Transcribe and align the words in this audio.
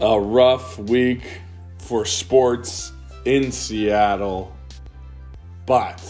a 0.00 0.18
rough 0.18 0.78
week 0.78 1.40
for 1.78 2.04
sports 2.04 2.92
in 3.24 3.52
Seattle, 3.52 4.54
but 5.66 6.02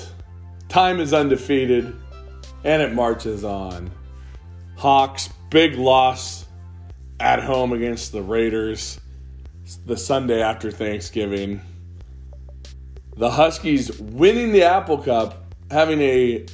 time 0.69 1.01
is 1.01 1.13
undefeated 1.13 1.95
and 2.65 2.83
it 2.83 2.93
marches 2.94 3.44
on. 3.44 3.90
Hawks, 4.76 5.29
big 5.51 5.76
loss 5.76 6.47
at 7.21 7.43
home 7.43 7.72
against 7.72 8.12
the 8.12 8.22
Raiders 8.22 9.01
the 9.87 9.97
Sunday 9.97 10.43
after 10.43 10.71
Thanksgiving. 10.71 11.61
The 13.16 13.30
Huskies 13.30 13.98
winning 14.01 14.53
the 14.53 14.65
Apple 14.65 14.98
Cup, 14.98 15.54
having 15.71 16.01
a 16.01 16.47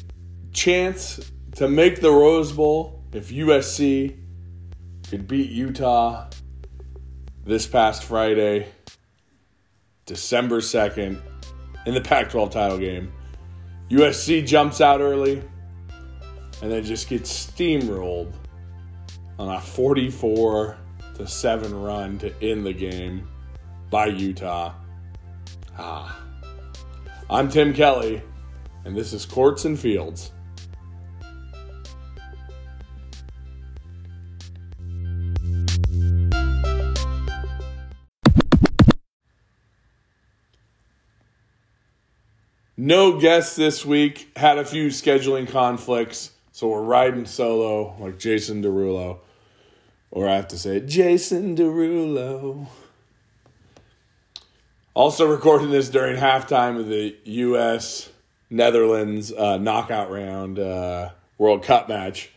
chance 0.52 1.30
to 1.56 1.68
make 1.68 2.00
the 2.00 2.10
Rose 2.10 2.52
Bowl 2.52 3.02
if 3.12 3.30
USC 3.30 4.16
could 5.08 5.26
beat 5.26 5.50
Utah 5.50 6.28
this 7.44 7.66
past 7.66 8.04
Friday, 8.04 8.68
December 10.06 10.60
2nd, 10.60 11.20
in 11.86 11.94
the 11.94 12.00
Pac 12.00 12.30
12 12.30 12.50
title 12.50 12.78
game. 12.78 13.12
USC 13.90 14.46
jumps 14.46 14.80
out 14.80 15.00
early 15.00 15.42
and 16.62 16.70
then 16.70 16.84
just 16.84 17.08
gets 17.08 17.46
steamrolled 17.46 18.32
on 19.38 19.54
a 19.54 19.60
44 19.60 20.76
to 21.16 21.26
7 21.26 21.82
run 21.82 22.18
to 22.18 22.32
end 22.42 22.64
the 22.64 22.72
game 22.72 23.28
by 23.90 24.06
Utah. 24.06 24.74
Ah. 25.78 26.20
I'm 27.30 27.48
Tim 27.48 27.72
Kelly, 27.72 28.22
and 28.84 28.96
this 28.96 29.12
is 29.12 29.24
Courts 29.24 29.64
and 29.64 29.78
Fields. 29.78 30.32
No 42.82 43.20
guests 43.20 43.56
this 43.56 43.84
week. 43.84 44.30
Had 44.36 44.56
a 44.56 44.64
few 44.64 44.86
scheduling 44.86 45.46
conflicts, 45.46 46.30
so 46.50 46.68
we're 46.68 46.80
riding 46.80 47.26
solo 47.26 47.94
like 48.00 48.18
Jason 48.18 48.62
Derulo. 48.62 49.18
Or 50.10 50.26
I 50.26 50.36
have 50.36 50.48
to 50.48 50.58
say 50.58 50.80
Jason 50.80 51.54
Derulo. 51.54 52.68
Also 54.94 55.26
recording 55.26 55.68
this 55.68 55.90
during 55.90 56.16
halftime 56.16 56.80
of 56.80 56.88
the 56.88 57.14
U.S. 57.24 58.08
Netherlands 58.48 59.30
uh, 59.30 59.58
knockout 59.58 60.10
round 60.10 60.58
uh, 60.58 61.10
World 61.36 61.62
Cup 61.62 61.86
match. 61.86 62.30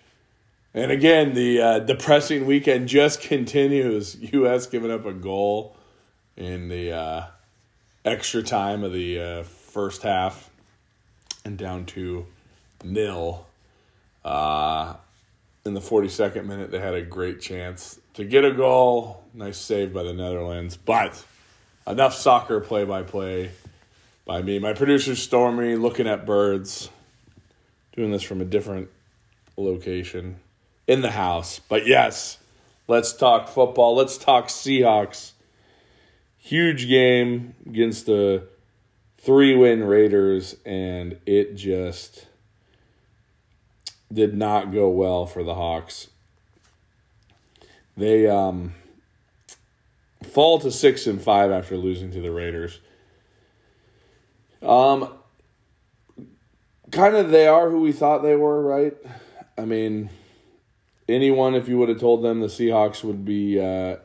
And 0.74 0.92
again, 0.92 1.36
the 1.36 1.62
uh, 1.62 1.80
depressing 1.80 2.46
weekend 2.46 2.90
just 2.90 3.22
continues. 3.30 4.18
U.S. 4.34 4.66
giving 4.66 4.92
up 4.92 5.06
a 5.06 5.14
goal 5.14 5.78
in 6.36 6.68
the 6.68 6.92
uh, 6.92 7.26
extra 8.04 8.44
time 8.44 8.84
of 8.84 8.92
the 8.92 9.22
uh, 9.22 9.44
first 9.74 10.04
half 10.04 10.52
and 11.44 11.58
down 11.58 11.86
to 11.86 12.28
nil. 12.84 13.48
Uh, 14.24 14.94
in 15.66 15.74
the 15.74 15.80
42nd 15.80 16.46
minute, 16.46 16.70
they 16.70 16.80
had 16.80 16.94
a 16.94 17.02
great 17.02 17.42
chance 17.42 18.00
to 18.14 18.24
get 18.24 18.46
a 18.46 18.52
goal. 18.52 19.24
Nice 19.34 19.58
save 19.58 19.92
by 19.92 20.04
the 20.04 20.14
Netherlands. 20.14 20.78
But 20.78 21.26
enough 21.88 22.14
soccer 22.14 22.60
play 22.60 22.84
by 22.84 23.02
play 23.02 23.50
by 24.26 24.44
me. 24.44 24.60
My 24.60 24.74
producer, 24.74 25.16
Stormy, 25.16 25.76
looking 25.76 26.08
at 26.08 26.26
birds, 26.26 26.90
doing 27.96 28.12
this 28.12 28.22
from 28.22 28.42
a 28.42 28.46
different 28.46 28.90
location 29.58 30.38
in 30.86 31.02
the 31.02 31.12
house. 31.12 31.60
But 31.68 31.88
yes, 31.88 32.38
let's 32.88 33.12
talk 33.14 33.48
football. 33.48 33.96
Let's 33.96 34.18
talk 34.18 34.50
Seahawks. 34.50 35.32
Huge 36.38 36.88
game 36.88 37.56
against 37.66 38.06
the 38.06 38.47
three 39.23 39.56
win 39.56 39.84
Raiders, 39.85 40.56
and 40.66 41.17
it 41.25 41.56
just 41.56 42.28
did 44.11 44.35
not 44.35 44.73
go 44.73 44.89
well 44.89 45.25
for 45.25 45.44
the 45.44 45.56
Hawks. 45.56 46.09
They 47.95 48.28
um, 48.28 48.73
fall 50.23 50.59
to 50.59 50.72
six 50.72 51.07
and 51.07 51.22
five 51.22 51.51
after 51.51 51.78
losing 51.78 52.11
to 52.11 52.22
the 52.22 52.31
Raiders. 52.31 52.79
Um, 54.61 55.09
kind 56.91 57.16
of 57.16 57.29
they 57.31 57.47
are 57.47 57.69
who 57.69 57.79
we 57.79 57.91
thought 57.94 58.23
they 58.23 58.35
were, 58.35 58.61
right? 58.61 58.95
I 59.57 59.66
mean, 59.66 60.09
anyone 61.07 61.55
if 61.55 61.69
you 61.69 61.78
would 61.78 61.90
have 61.90 62.00
told 62.00 62.23
them 62.23 62.41
the 62.41 62.47
Seahawks 62.47 63.03
would 63.03 63.23
be 63.23 63.59
uh, 63.59 63.97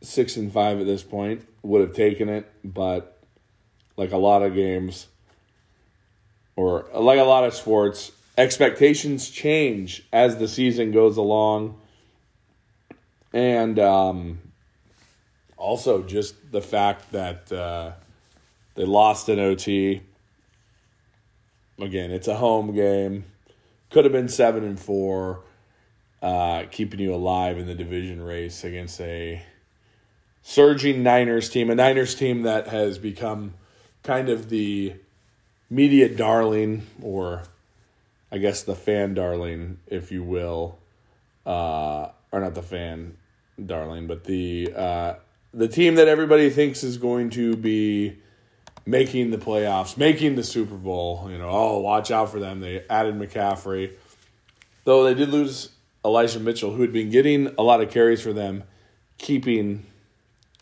six 0.00 0.36
and 0.36 0.52
five 0.52 0.80
at 0.80 0.86
this 0.86 1.02
point 1.02 1.46
would 1.62 1.80
have 1.80 1.94
taken 1.94 2.28
it, 2.28 2.50
but 2.64 3.11
like 3.96 4.12
a 4.12 4.16
lot 4.16 4.42
of 4.42 4.54
games 4.54 5.06
or 6.56 6.86
like 6.94 7.18
a 7.18 7.24
lot 7.24 7.44
of 7.44 7.54
sports, 7.54 8.12
expectations 8.36 9.30
change 9.30 10.06
as 10.12 10.36
the 10.36 10.48
season 10.48 10.92
goes 10.92 11.16
along. 11.16 11.78
And 13.32 13.78
um, 13.78 14.38
also 15.56 16.02
just 16.02 16.34
the 16.52 16.60
fact 16.60 17.12
that 17.12 17.50
uh, 17.50 17.92
they 18.74 18.84
lost 18.84 19.28
an 19.28 19.38
OT. 19.38 20.02
Again, 21.78 22.10
it's 22.10 22.28
a 22.28 22.36
home 22.36 22.74
game. 22.74 23.24
Could 23.90 24.04
have 24.04 24.12
been 24.12 24.28
seven 24.28 24.64
and 24.64 24.78
four, 24.78 25.40
uh, 26.20 26.64
keeping 26.70 27.00
you 27.00 27.14
alive 27.14 27.58
in 27.58 27.66
the 27.66 27.74
division 27.74 28.22
race 28.22 28.64
against 28.64 29.00
a 29.00 29.42
surging 30.42 31.02
Niners 31.02 31.48
team, 31.48 31.70
a 31.70 31.74
Niners 31.74 32.14
team 32.14 32.42
that 32.42 32.68
has 32.68 32.98
become 32.98 33.54
kind 34.02 34.28
of 34.28 34.48
the 34.48 34.94
media 35.70 36.08
darling, 36.08 36.86
or 37.00 37.42
I 38.30 38.38
guess 38.38 38.62
the 38.62 38.74
fan 38.74 39.14
darling, 39.14 39.78
if 39.86 40.12
you 40.12 40.22
will, 40.22 40.78
uh, 41.46 42.08
or 42.30 42.40
not 42.40 42.54
the 42.54 42.62
fan 42.62 43.16
darling, 43.64 44.06
but 44.06 44.24
the 44.24 44.72
uh, 44.74 45.14
the 45.54 45.68
team 45.68 45.96
that 45.96 46.08
everybody 46.08 46.50
thinks 46.50 46.82
is 46.82 46.98
going 46.98 47.30
to 47.30 47.56
be 47.56 48.18
making 48.84 49.30
the 49.30 49.38
playoffs, 49.38 49.96
making 49.96 50.34
the 50.34 50.42
Super 50.42 50.74
Bowl. 50.74 51.28
You 51.30 51.38
know, 51.38 51.48
oh, 51.50 51.80
watch 51.80 52.10
out 52.10 52.30
for 52.30 52.40
them. 52.40 52.60
They 52.60 52.84
added 52.88 53.14
McCaffrey, 53.16 53.92
though 54.84 55.04
they 55.04 55.14
did 55.14 55.28
lose 55.30 55.70
Elijah 56.04 56.40
Mitchell, 56.40 56.72
who 56.72 56.82
had 56.82 56.92
been 56.92 57.10
getting 57.10 57.54
a 57.58 57.62
lot 57.62 57.80
of 57.80 57.90
carries 57.90 58.22
for 58.22 58.32
them, 58.32 58.64
keeping 59.18 59.86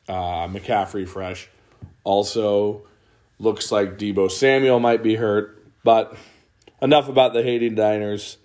uh, 0.09 0.49
McCaffrey 0.49 1.09
fresh. 1.09 1.49
Also, 2.05 2.87
looks 3.41 3.73
like 3.73 3.99
Deebo 3.99 4.31
Samuel 4.31 4.79
might 4.79 5.03
be 5.03 5.17
hurt, 5.17 5.65
but 5.83 6.15
enough 6.81 7.09
about 7.09 7.33
the 7.33 7.43
hating 7.43 7.75
Diners. 7.75 8.37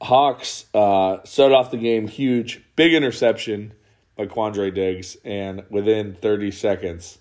Hawks 0.00 0.66
uh, 0.74 1.18
off 1.18 1.70
the 1.72 1.76
game 1.76 2.06
huge, 2.06 2.62
big 2.76 2.94
interception 2.94 3.72
by 4.16 4.26
Quandre 4.26 4.72
Diggs, 4.72 5.16
and 5.24 5.64
within 5.70 6.14
30 6.14 6.52
seconds, 6.52 7.18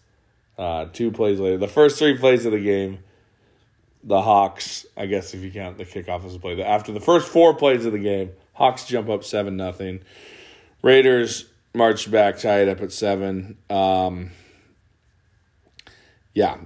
uh, 0.57 0.85
two 0.93 1.11
plays 1.11 1.39
later, 1.39 1.57
the 1.57 1.67
first 1.67 1.97
three 1.97 2.17
plays 2.17 2.45
of 2.45 2.51
the 2.51 2.59
game, 2.59 2.99
the 4.03 4.21
Hawks, 4.21 4.85
I 4.95 5.05
guess 5.07 5.33
if 5.33 5.41
you 5.41 5.51
count 5.51 5.77
the 5.77 5.85
kickoff 5.85 6.23
as 6.25 6.35
a 6.35 6.39
play, 6.39 6.61
after 6.61 6.91
the 6.91 6.99
first 6.99 7.27
four 7.27 7.55
plays 7.55 7.85
of 7.85 7.93
the 7.93 7.99
game, 7.99 8.31
Hawks 8.53 8.85
jump 8.85 9.09
up 9.09 9.23
7 9.23 9.55
nothing. 9.55 10.01
Raiders 10.81 11.45
march 11.73 12.09
back, 12.09 12.37
tied 12.39 12.67
up 12.67 12.81
at 12.81 12.91
7. 12.91 13.57
Um, 13.69 14.31
yeah, 16.33 16.57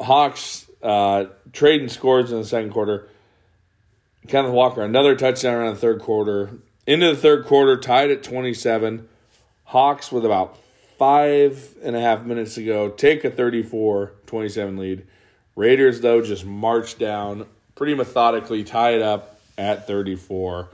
Hawks 0.00 0.68
uh, 0.82 1.26
trading 1.52 1.88
scores 1.88 2.32
in 2.32 2.38
the 2.38 2.44
second 2.46 2.70
quarter. 2.70 3.08
Kenneth 4.26 4.52
Walker, 4.52 4.82
another 4.82 5.16
touchdown 5.16 5.54
around 5.54 5.74
the 5.74 5.80
third 5.80 6.00
quarter. 6.00 6.50
Into 6.86 7.06
the 7.06 7.16
third 7.16 7.46
quarter, 7.46 7.76
tied 7.76 8.10
at 8.10 8.22
27. 8.22 9.08
Hawks 9.64 10.10
with 10.12 10.24
about 10.24 10.58
five 10.98 11.74
and 11.82 11.94
a 11.94 12.00
half 12.00 12.24
minutes 12.24 12.54
to 12.54 12.64
go 12.64 12.90
take 12.90 13.24
a 13.24 13.30
34 13.30 14.12
27 14.26 14.76
lead. 14.76 15.06
Raiders, 15.56 16.00
though, 16.00 16.22
just 16.22 16.44
march 16.44 16.98
down 16.98 17.46
pretty 17.74 17.94
methodically, 17.94 18.64
tie 18.64 18.94
it 18.94 19.02
up 19.02 19.40
at 19.56 19.86
34. 19.86 20.68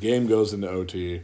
game 0.00 0.26
goes 0.26 0.52
into 0.52 0.68
OT. 0.68 1.22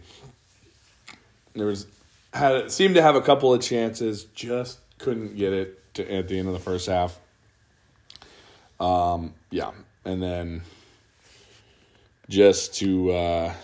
There 1.55 1.67
was 1.67 1.87
had 2.33 2.71
seemed 2.71 2.97
to 2.97 3.03
have 3.03 3.17
a 3.17 3.23
couple 3.23 3.55
of 3.55 3.62
chances, 3.62 4.25
just 4.25 4.79
couldn't 4.99 5.37
get 5.37 5.53
it 5.53 5.78
to, 5.94 6.12
at 6.12 6.29
the 6.29 6.38
end 6.38 6.49
of 6.49 6.55
the 6.55 6.61
first 6.61 6.87
half. 6.87 7.19
Um, 8.81 9.35
yeah, 9.50 9.73
and 10.05 10.23
then 10.23 10.62
just 12.29 12.75
to 12.76 13.11
uh, 13.12 13.55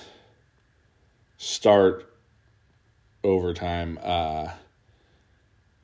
start 1.38 2.12
overtime, 3.22 3.98
uh, 4.02 4.48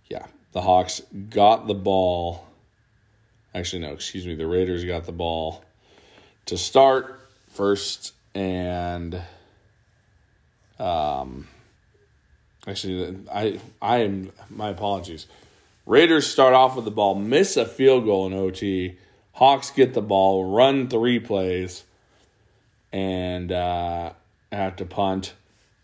yeah, 0.08 0.26
the 0.52 0.60
Hawks 0.60 1.02
got 1.28 1.66
the 1.66 1.74
ball. 1.74 2.46
Actually, 3.54 3.82
no, 3.82 3.92
excuse 3.92 4.26
me. 4.26 4.34
The 4.34 4.46
Raiders 4.46 4.84
got 4.84 5.04
the 5.04 5.12
ball 5.12 5.64
to 6.46 6.56
start 6.56 7.20
first, 7.48 8.14
and 8.34 9.20
um, 10.78 11.46
Actually, 12.66 13.16
I 13.32 13.58
I 13.80 13.98
am 13.98 14.32
my 14.50 14.68
apologies. 14.68 15.26
Raiders 15.90 16.28
start 16.28 16.54
off 16.54 16.76
with 16.76 16.84
the 16.84 16.92
ball, 16.92 17.16
miss 17.16 17.56
a 17.56 17.66
field 17.66 18.04
goal 18.04 18.28
in 18.28 18.32
OT. 18.32 18.96
Hawks 19.32 19.72
get 19.72 19.92
the 19.92 20.00
ball, 20.00 20.54
run 20.54 20.88
three 20.88 21.18
plays, 21.18 21.82
and 22.92 23.50
uh, 23.50 24.12
have 24.52 24.76
to 24.76 24.84
punt. 24.84 25.34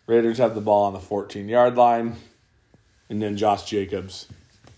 Raiders 0.07 0.39
have 0.39 0.55
the 0.55 0.61
ball 0.61 0.85
on 0.85 0.93
the 0.93 1.01
14 1.01 1.49
yard 1.49 1.75
line, 1.75 2.15
and 3.11 3.21
then 3.21 3.37
Josh 3.37 3.65
Jacobs 3.65 4.29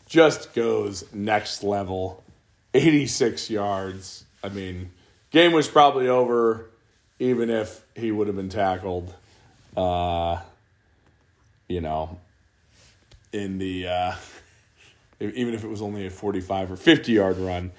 just 0.07 0.55
goes 0.55 1.05
next 1.13 1.63
level, 1.63 2.25
86 2.73 3.51
yards. 3.51 4.25
I 4.43 4.49
mean, 4.49 4.93
game 5.31 5.53
was 5.53 5.69
probably 5.69 6.09
over 6.09 6.71
even 7.19 7.51
if 7.51 7.85
he 7.95 8.11
would 8.11 8.29
have 8.29 8.37
been 8.37 8.49
tackled. 8.49 9.15
Uh, 9.77 10.41
you 11.69 11.83
know, 11.83 12.19
in 13.31 13.59
the 13.59 13.89
uh, 13.89 14.15
even 15.21 15.55
if 15.55 15.65
it 15.65 15.69
was 15.69 15.83
only 15.83 16.07
a 16.07 16.11
45 16.11 16.73
or 16.73 16.77
50 16.77 17.13
yard 17.13 17.39
run. 17.39 17.73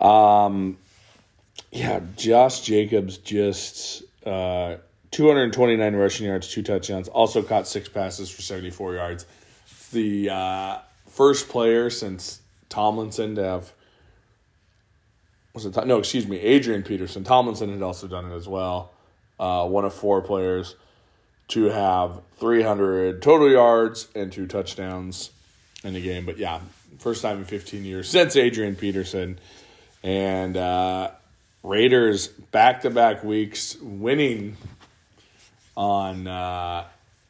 Um, 0.00 0.78
yeah, 1.70 2.00
Josh 2.16 2.60
Jacobs 2.60 3.18
just 3.18 4.02
uh, 4.24 4.76
229 5.10 5.96
rushing 5.96 6.26
yards, 6.26 6.48
two 6.48 6.62
touchdowns. 6.62 7.08
Also 7.08 7.42
caught 7.42 7.66
six 7.66 7.88
passes 7.88 8.30
for 8.30 8.42
74 8.42 8.94
yards. 8.94 9.26
The 9.92 10.30
uh, 10.30 10.78
first 11.06 11.48
player 11.48 11.90
since 11.90 12.40
Tomlinson 12.68 13.34
to 13.36 13.44
have 13.44 13.72
was 15.54 15.64
it 15.66 15.86
no 15.86 15.98
excuse 15.98 16.28
me 16.28 16.38
Adrian 16.38 16.82
Peterson 16.82 17.24
Tomlinson 17.24 17.72
had 17.72 17.82
also 17.82 18.06
done 18.06 18.30
it 18.30 18.34
as 18.34 18.46
well. 18.46 18.92
Uh, 19.40 19.66
one 19.66 19.84
of 19.84 19.94
four 19.94 20.20
players 20.20 20.76
to 21.48 21.64
have 21.64 22.20
300 22.36 23.22
total 23.22 23.50
yards 23.50 24.08
and 24.14 24.30
two 24.30 24.46
touchdowns 24.46 25.30
in 25.84 25.94
the 25.94 26.00
game. 26.00 26.26
But 26.26 26.38
yeah, 26.38 26.60
first 26.98 27.22
time 27.22 27.38
in 27.38 27.44
15 27.44 27.84
years 27.84 28.08
since 28.08 28.36
Adrian 28.36 28.76
Peterson. 28.76 29.38
And 30.02 30.56
uh, 30.56 31.10
Raiders 31.62 32.28
back 32.28 32.82
to 32.82 32.90
back 32.90 33.24
weeks 33.24 33.76
winning 33.80 34.56
on, 35.76 36.26
uh, 36.26 36.84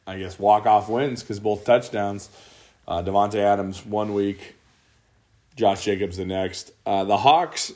I 0.07 0.17
guess, 0.17 0.39
walk 0.39 0.65
off 0.65 0.89
wins 0.89 1.21
because 1.21 1.39
both 1.39 1.65
touchdowns. 1.65 2.29
Uh, 2.87 3.03
Davante 3.03 3.35
Adams 3.35 3.85
one 3.85 4.15
week, 4.15 4.55
Josh 5.55 5.85
Jacobs 5.85 6.17
the 6.17 6.25
next. 6.25 6.71
Uh, 6.85 7.03
the 7.03 7.17
Hawks, 7.17 7.71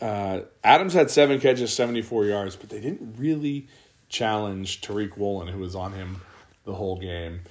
uh, 0.00 0.40
Adams 0.64 0.92
had 0.92 1.08
seven 1.10 1.38
catches, 1.38 1.72
74 1.72 2.24
yards, 2.24 2.56
but 2.56 2.68
they 2.68 2.80
didn't 2.80 3.14
really 3.18 3.68
challenge 4.08 4.80
Tariq 4.80 5.16
Woolen, 5.16 5.46
who 5.46 5.60
was 5.60 5.76
on 5.76 5.92
him 5.92 6.20
the 6.64 6.74
whole 6.74 6.98
game. 6.98 7.42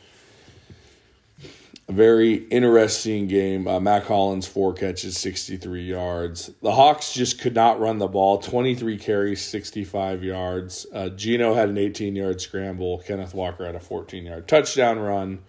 A 1.88 1.92
very 1.92 2.34
interesting 2.34 3.28
game. 3.28 3.68
Uh, 3.68 3.80
Mack 3.80 4.06
Hollins, 4.06 4.48
four 4.48 4.74
catches, 4.74 5.18
63 5.18 5.84
yards. 5.84 6.50
The 6.64 6.72
Hawks 6.72 7.14
just 7.14 7.40
could 7.40 7.54
not 7.54 7.80
run 7.80 8.00
the 8.00 8.08
ball. 8.08 8.40
23 8.40 8.98
carries, 8.98 9.46
65 9.46 10.24
yards. 10.24 10.88
Uh, 10.92 11.10
Geno 11.10 11.54
had 11.54 11.70
an 11.70 11.78
18 11.78 12.16
yard 12.16 12.42
scramble. 12.42 13.04
Kenneth 13.06 13.36
Walker 13.36 13.66
had 13.66 13.76
a 13.76 13.80
14 13.80 14.26
yard 14.26 14.48
touchdown 14.48 14.98
run. 14.98 15.44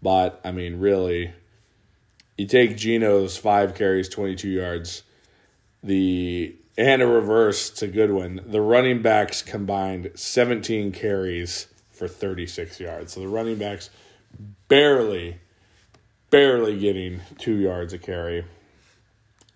But, 0.00 0.40
I 0.44 0.52
mean, 0.52 0.78
really, 0.78 1.32
you 2.38 2.46
take 2.46 2.76
Geno's 2.76 3.36
five 3.36 3.74
carries, 3.74 4.08
22 4.08 4.48
yards. 4.48 5.02
The 5.82 6.54
and 6.78 7.02
a 7.02 7.06
reverse 7.06 7.68
to 7.68 7.86
Goodwin. 7.86 8.40
The 8.46 8.60
running 8.60 9.02
backs 9.02 9.42
combined 9.42 10.12
17 10.14 10.92
carries 10.92 11.66
for 11.90 12.08
36 12.08 12.80
yards. 12.80 13.12
So 13.12 13.20
the 13.20 13.28
running 13.28 13.56
backs 13.56 13.90
barely 14.68 15.40
barely 16.30 16.78
getting 16.78 17.20
two 17.38 17.56
yards 17.56 17.92
a 17.92 17.98
carry. 17.98 18.44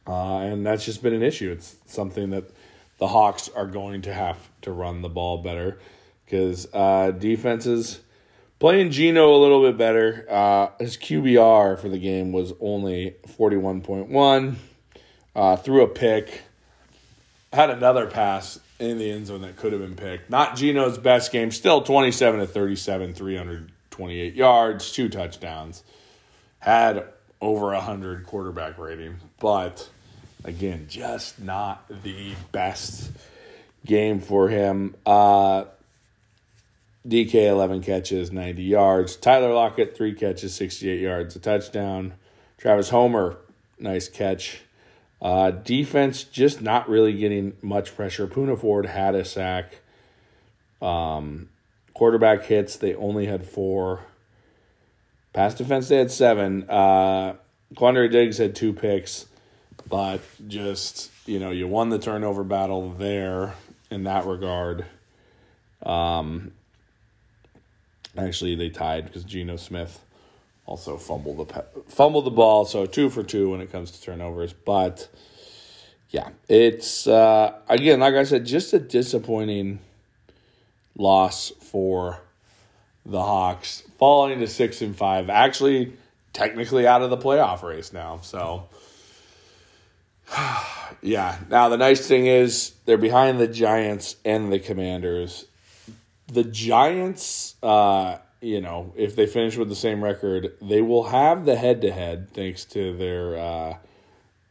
Uh, 0.07 0.39
and 0.39 0.67
that's 0.67 0.85
just 0.85 1.03
been 1.03 1.15
an 1.15 1.23
issue. 1.23 1.51
It's 1.51 1.77
something 1.87 2.31
that 2.31 2.51
the 2.99 3.09
Hawks 3.09 3.49
are 3.49 3.67
going 3.67 4.03
to 4.03 4.13
have 4.13 4.37
to 4.63 4.73
run 4.73 5.03
the 5.03 5.09
ball 5.09 5.39
better 5.39 5.79
because 6.25 6.67
uh, 6.73 7.11
defenses 7.13 8.01
playing 8.59 8.91
Geno 8.91 9.35
a 9.35 9.39
little 9.39 9.63
bit 9.63 9.79
better. 9.79 10.27
Uh, 10.29 10.69
his 10.79 10.97
QBR 10.97 11.79
for 11.79 11.89
the 11.89 11.99
game 11.99 12.33
was 12.33 12.53
only 12.61 13.17
41.1. 13.39 14.55
Uh, 15.35 15.57
threw 15.57 15.83
a 15.83 15.89
pick, 15.89 16.43
had 17.53 17.71
another 17.71 18.07
pass 18.07 18.61
in 18.79 18.99
the 18.99 19.11
end 19.11 19.27
zone 19.27 19.41
that 19.41 19.57
could 19.57 19.73
have 19.73 19.81
been 19.81 19.97
picked. 19.97 20.29
Not 20.31 20.57
Geno's 20.57 20.99
best 20.99 21.33
game, 21.33 21.51
still 21.51 21.83
27 21.83 22.41
to 22.41 22.47
37, 22.47 23.15
328 23.15 24.35
yards, 24.35 24.93
two 24.93 25.09
touchdowns 25.09 25.83
had 26.65 27.05
over 27.43 27.75
a 27.75 27.81
hundred 27.81 28.25
quarterback 28.25 28.79
rating, 28.79 29.17
but 29.39 29.87
again, 30.45 30.87
just 30.89 31.39
not 31.39 31.85
the 32.03 32.33
best 32.53 33.11
game 33.85 34.19
for 34.19 34.49
him. 34.49 34.95
Uh, 35.05 35.65
DK 37.07 37.35
eleven 37.35 37.83
catches, 37.83 38.33
ninety 38.33 38.63
yards. 38.63 39.15
Tyler 39.17 39.53
Lockett 39.53 39.95
three 39.95 40.15
catches, 40.15 40.55
sixty 40.55 40.89
eight 40.89 41.01
yards, 41.01 41.37
a 41.37 41.39
touchdown. 41.39 42.15
Travis 42.57 42.89
Homer, 42.89 43.37
nice 43.79 44.09
catch. 44.09 44.63
Uh, 45.21 45.51
defense 45.51 46.25
just 46.25 46.63
not 46.63 46.89
really 46.89 47.13
getting 47.13 47.59
much 47.61 47.95
pressure. 47.95 48.27
Poona 48.27 48.59
Ford 48.59 48.87
had 48.87 49.15
a 49.15 49.25
sack. 49.25 49.83
Um, 50.81 51.51
quarterback 51.93 52.45
hits, 52.45 52.77
they 52.77 52.95
only 52.95 53.27
had 53.27 53.47
four. 53.47 54.01
Pass 55.35 55.55
defense, 55.55 55.89
they 55.89 55.97
had 55.97 56.13
seven. 56.13 56.71
Uh, 56.71 57.35
Quandre 57.75 58.11
Diggs 58.11 58.39
had 58.39 58.55
two 58.55 58.73
picks, 58.73 59.27
but 59.89 60.21
just, 60.47 61.11
you 61.27 61.41
know, 61.41 61.51
you 61.51 61.67
won 61.67 61.89
the 61.89 61.99
turnover 61.99 62.45
battle 62.45 62.91
there 62.93 63.55
in 63.91 64.05
that 64.05 64.27
regard. 64.27 64.87
Um, 65.83 66.53
actually, 68.17 68.55
they 68.55 68.71
tied 68.71 69.07
because 69.07 69.25
Geno 69.25 69.57
Smith 69.57 70.01
also 70.67 70.97
fumbled 70.97 71.49
the 71.49 71.65
fumbled 71.89 72.25
the 72.27 72.31
ball, 72.31 72.65
so 72.65 72.87
two 72.87 73.11
for 73.11 73.25
two 73.25 73.51
when 73.51 73.61
it 73.61 73.73
comes 73.73 73.91
to 73.91 74.01
turnovers. 74.01 74.53
But 74.53 75.09
yeah, 76.11 76.29
it's 76.49 77.09
uh, 77.09 77.59
again, 77.69 77.99
like 77.99 78.15
I 78.15 78.23
said, 78.23 78.47
just 78.47 78.73
a 78.73 78.79
disappointing 78.79 79.81
loss 80.97 81.51
for 81.61 82.21
the 83.07 83.21
Hawks, 83.21 83.83
falling 83.99 84.41
to 84.41 84.47
six 84.47 84.83
and 84.83 84.97
five. 84.97 85.29
Actually, 85.29 85.93
technically 86.33 86.87
out 86.87 87.01
of 87.03 87.11
the 87.11 87.17
playoff 87.17 87.63
race 87.63 87.93
now. 87.93 88.21
So, 88.23 88.69
yeah. 91.03 91.39
Now 91.49 91.69
the 91.69 91.77
nice 91.77 92.07
thing 92.07 92.27
is 92.27 92.73
they're 92.85 92.99
behind 92.99 93.41
the 93.41 93.49
Giants 93.49 94.17
and 94.25 94.53
the 94.53 94.59
Commanders. 94.59 95.47
The 96.29 96.45
Giants, 96.45 97.55
uh, 97.63 98.19
you 98.41 98.61
know, 98.61 98.93
if 98.97 99.17
they 99.17 99.27
finish 99.27 99.57
with 99.57 99.69
the 99.69 99.77
same 99.77 100.03
record, 100.03 100.53
they 100.61 100.83
will 100.83 101.05
have 101.05 101.45
the 101.45 101.57
head 101.57 101.83
to 101.83 101.93
head 101.93 102.29
thanks 102.33 102.65
to 102.67 102.97
their 102.97 103.37
uh, 103.37 103.77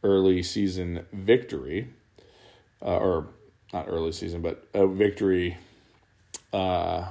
early 0.02 0.42
season 0.42 1.04
victory, 1.12 1.88
uh, 2.82 2.96
or 2.96 3.26
not 3.72 3.86
early 3.88 4.12
season, 4.12 4.40
but 4.40 4.66
a 4.74 4.86
victory. 4.86 5.56
Uh, 6.52 7.08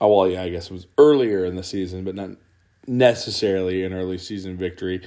Oh 0.00 0.14
well, 0.14 0.28
yeah, 0.28 0.42
I 0.42 0.50
guess 0.50 0.66
it 0.66 0.72
was 0.72 0.86
earlier 0.98 1.44
in 1.44 1.56
the 1.56 1.62
season, 1.62 2.04
but 2.04 2.14
not 2.14 2.30
necessarily 2.86 3.84
an 3.84 3.92
early 3.92 4.18
season 4.18 4.56
victory. 4.56 5.06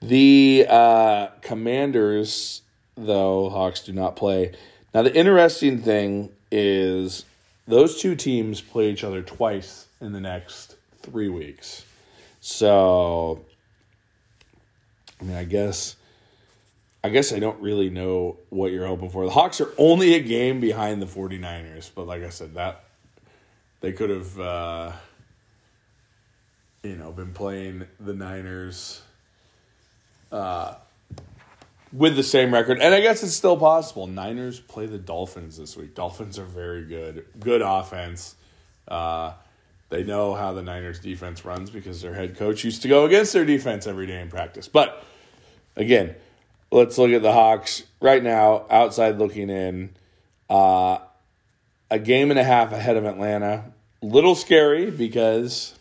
The 0.00 0.66
uh, 0.68 1.28
Commanders, 1.42 2.62
though 2.96 3.50
Hawks 3.50 3.80
do 3.80 3.92
not 3.92 4.16
play. 4.16 4.52
Now 4.94 5.02
the 5.02 5.14
interesting 5.14 5.82
thing 5.82 6.30
is 6.50 7.24
those 7.66 8.00
two 8.00 8.14
teams 8.14 8.60
play 8.60 8.90
each 8.90 9.04
other 9.04 9.22
twice 9.22 9.86
in 10.00 10.12
the 10.12 10.20
next 10.20 10.76
three 11.00 11.28
weeks. 11.28 11.84
So, 12.40 13.44
I 15.20 15.24
mean, 15.24 15.36
I 15.36 15.44
guess. 15.44 15.96
I 17.04 17.08
guess 17.08 17.32
I 17.32 17.40
don't 17.40 17.60
really 17.60 17.90
know 17.90 18.36
what 18.50 18.70
you're 18.70 18.86
hoping 18.86 19.10
for. 19.10 19.24
The 19.24 19.32
Hawks 19.32 19.60
are 19.60 19.72
only 19.76 20.14
a 20.14 20.20
game 20.20 20.60
behind 20.60 21.02
the 21.02 21.06
49ers, 21.06 21.90
but 21.92 22.06
like 22.06 22.22
I 22.22 22.28
said, 22.28 22.54
that 22.54 22.84
they 23.82 23.92
could 23.92 24.10
have, 24.10 24.40
uh, 24.40 24.92
you 26.82 26.96
know, 26.96 27.12
been 27.12 27.32
playing 27.32 27.84
the 28.00 28.14
Niners 28.14 29.02
uh, 30.30 30.76
with 31.92 32.16
the 32.16 32.22
same 32.22 32.54
record. 32.54 32.80
And 32.80 32.94
I 32.94 33.00
guess 33.00 33.22
it's 33.22 33.34
still 33.34 33.56
possible. 33.56 34.06
Niners 34.06 34.60
play 34.60 34.86
the 34.86 34.98
Dolphins 34.98 35.58
this 35.58 35.76
week. 35.76 35.94
Dolphins 35.94 36.38
are 36.38 36.44
very 36.44 36.84
good. 36.84 37.26
Good 37.38 37.60
offense. 37.60 38.36
Uh, 38.86 39.34
they 39.90 40.04
know 40.04 40.34
how 40.34 40.52
the 40.52 40.62
Niners 40.62 41.00
defense 41.00 41.44
runs 41.44 41.68
because 41.68 42.00
their 42.00 42.14
head 42.14 42.36
coach 42.36 42.64
used 42.64 42.82
to 42.82 42.88
go 42.88 43.04
against 43.04 43.32
their 43.32 43.44
defense 43.44 43.86
every 43.86 44.06
day 44.06 44.20
in 44.20 44.30
practice. 44.30 44.68
But 44.68 45.04
again, 45.76 46.14
let's 46.70 46.96
look 46.98 47.10
at 47.10 47.20
the 47.20 47.32
Hawks 47.32 47.82
right 48.00 48.22
now, 48.22 48.64
outside 48.70 49.18
looking 49.18 49.50
in. 49.50 49.90
Uh, 50.48 50.98
a 51.92 51.98
game 51.98 52.30
and 52.30 52.40
a 52.40 52.44
half 52.44 52.72
ahead 52.72 52.96
of 52.96 53.04
Atlanta 53.04 53.64
little 54.00 54.34
scary 54.34 54.90
because 54.90 55.74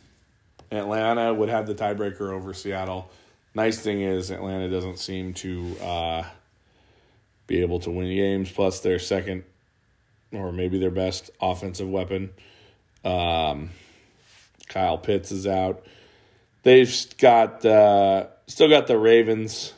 Atlanta 0.70 1.34
would 1.34 1.48
have 1.48 1.68
the 1.68 1.74
tiebreaker 1.74 2.34
over 2.34 2.54
Seattle. 2.54 3.10
Nice 3.56 3.80
thing 3.80 4.02
is 4.02 4.30
Atlanta 4.30 4.70
doesn't 4.70 5.00
seem 5.00 5.34
to 5.36 5.78
uh, 5.82 6.24
be 7.48 7.62
able 7.62 7.80
to 7.80 7.90
win 7.90 8.14
games. 8.14 8.52
Plus, 8.52 8.82
their 8.82 9.00
second 9.00 9.46
or 10.34 10.52
maybe 10.52 10.80
their 10.80 10.92
best 10.92 11.30
offensive 11.42 11.90
weapon, 11.90 12.30
um, 13.06 13.70
Kyle 14.68 14.98
Pitts, 14.98 15.32
is 15.32 15.48
out. 15.48 15.86
They've 16.64 16.94
got 17.20 17.66
uh, 17.66 18.28
still 18.48 18.68
got 18.68 18.88
the 18.88 18.98
Ravens 18.98 19.72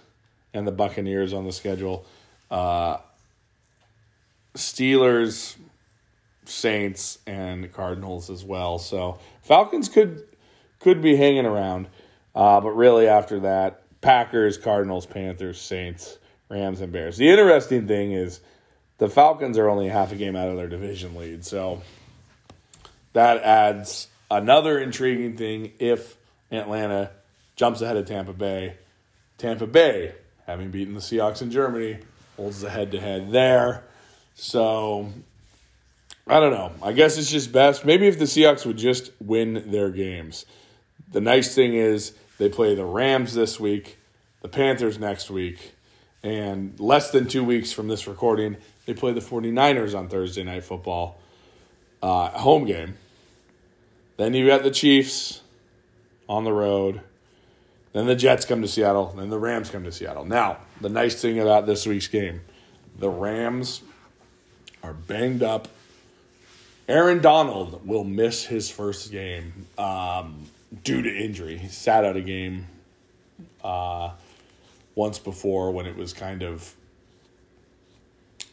and 0.51 0.65
the 0.65 0.71
Buccaneers 0.71 1.31
on 1.31 1.45
the 1.45 1.51
schedule. 1.51 2.07
Uh, 2.49 2.97
Steelers, 4.55 5.55
Saints, 6.45 7.19
and 7.25 7.71
Cardinals 7.71 8.29
as 8.29 8.43
well. 8.43 8.79
So 8.79 9.19
Falcons 9.41 9.89
could 9.89 10.23
could 10.79 11.01
be 11.01 11.15
hanging 11.15 11.45
around, 11.45 11.87
uh, 12.35 12.59
but 12.59 12.71
really 12.71 13.07
after 13.07 13.41
that, 13.41 13.83
Packers, 14.01 14.57
Cardinals, 14.57 15.05
Panthers, 15.05 15.59
Saints, 15.59 16.17
Rams, 16.49 16.81
and 16.81 16.91
Bears. 16.91 17.17
The 17.17 17.29
interesting 17.29 17.87
thing 17.87 18.11
is 18.11 18.41
the 18.97 19.09
Falcons 19.09 19.57
are 19.57 19.69
only 19.69 19.87
half 19.87 20.11
a 20.11 20.15
game 20.15 20.35
out 20.35 20.49
of 20.49 20.57
their 20.57 20.67
division 20.67 21.15
lead, 21.15 21.45
so 21.45 21.81
that 23.13 23.41
adds 23.43 24.07
another 24.29 24.79
intriguing 24.79 25.37
thing 25.37 25.71
if 25.79 26.17
Atlanta 26.51 27.11
jumps 27.55 27.81
ahead 27.81 27.97
of 27.97 28.05
Tampa 28.05 28.33
Bay. 28.33 28.75
Tampa 29.37 29.67
Bay, 29.67 30.13
having 30.45 30.71
beaten 30.71 30.93
the 30.93 30.99
Seahawks 30.99 31.41
in 31.41 31.51
Germany, 31.51 31.99
holds 32.35 32.61
the 32.61 32.69
head 32.69 32.91
to 32.91 32.99
head 32.99 33.31
there. 33.31 33.83
So 34.35 35.11
I 36.27 36.39
don't 36.39 36.53
know. 36.53 36.71
I 36.81 36.93
guess 36.93 37.17
it's 37.17 37.29
just 37.29 37.51
best. 37.51 37.83
Maybe 37.83 38.07
if 38.07 38.17
the 38.17 38.25
Seahawks 38.25 38.65
would 38.65 38.77
just 38.77 39.11
win 39.19 39.71
their 39.71 39.89
games. 39.89 40.45
The 41.11 41.21
nice 41.21 41.53
thing 41.53 41.73
is 41.73 42.13
they 42.37 42.49
play 42.49 42.75
the 42.75 42.85
Rams 42.85 43.33
this 43.33 43.59
week, 43.59 43.97
the 44.41 44.47
Panthers 44.47 44.97
next 44.97 45.29
week, 45.29 45.73
and 46.23 46.79
less 46.79 47.11
than 47.11 47.27
two 47.27 47.43
weeks 47.43 47.73
from 47.73 47.89
this 47.89 48.07
recording, 48.07 48.55
they 48.85 48.93
play 48.93 49.11
the 49.11 49.19
49ers 49.19 49.97
on 49.97 50.07
Thursday 50.07 50.43
Night 50.43 50.63
Football, 50.63 51.19
uh, 52.01 52.29
home 52.29 52.65
game. 52.65 52.95
Then 54.17 54.33
you 54.33 54.47
got 54.47 54.63
the 54.63 54.71
Chiefs 54.71 55.41
on 56.29 56.45
the 56.45 56.53
road. 56.53 57.01
Then 57.91 58.07
the 58.07 58.15
Jets 58.15 58.45
come 58.45 58.61
to 58.61 58.67
Seattle. 58.67 59.13
Then 59.15 59.29
the 59.29 59.37
Rams 59.37 59.69
come 59.69 59.83
to 59.83 59.91
Seattle. 59.91 60.25
Now, 60.25 60.57
the 60.81 60.89
nice 60.89 61.21
thing 61.21 61.39
about 61.39 61.65
this 61.65 61.85
week's 61.85 62.07
game 62.07 62.41
the 62.97 63.09
Rams 63.09 63.81
are 64.83 64.93
banged 64.93 65.43
up. 65.43 65.67
Aaron 66.87 67.21
Donald 67.21 67.87
will 67.87 68.03
miss 68.03 68.45
his 68.45 68.69
first 68.69 69.11
game 69.11 69.67
um, 69.77 70.47
due 70.83 71.01
to 71.01 71.09
injury. 71.09 71.57
He 71.57 71.69
sat 71.69 72.03
out 72.03 72.17
a 72.17 72.21
game 72.21 72.67
uh, 73.63 74.11
once 74.95 75.17
before 75.17 75.71
when 75.71 75.85
it 75.85 75.95
was 75.95 76.11
kind 76.11 76.43
of 76.43 76.73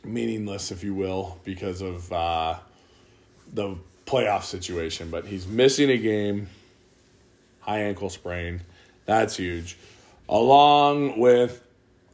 meaningless, 0.04 0.70
if 0.70 0.84
you 0.84 0.94
will, 0.94 1.38
because 1.44 1.80
of 1.80 2.12
uh, 2.12 2.58
the 3.52 3.76
playoff 4.06 4.44
situation. 4.44 5.10
But 5.10 5.26
he's 5.26 5.46
missing 5.46 5.90
a 5.90 5.98
game, 5.98 6.48
high 7.60 7.80
ankle 7.80 8.10
sprain. 8.10 8.60
That's 9.06 9.36
huge. 9.36 9.76
Along 10.28 11.18
with 11.18 11.64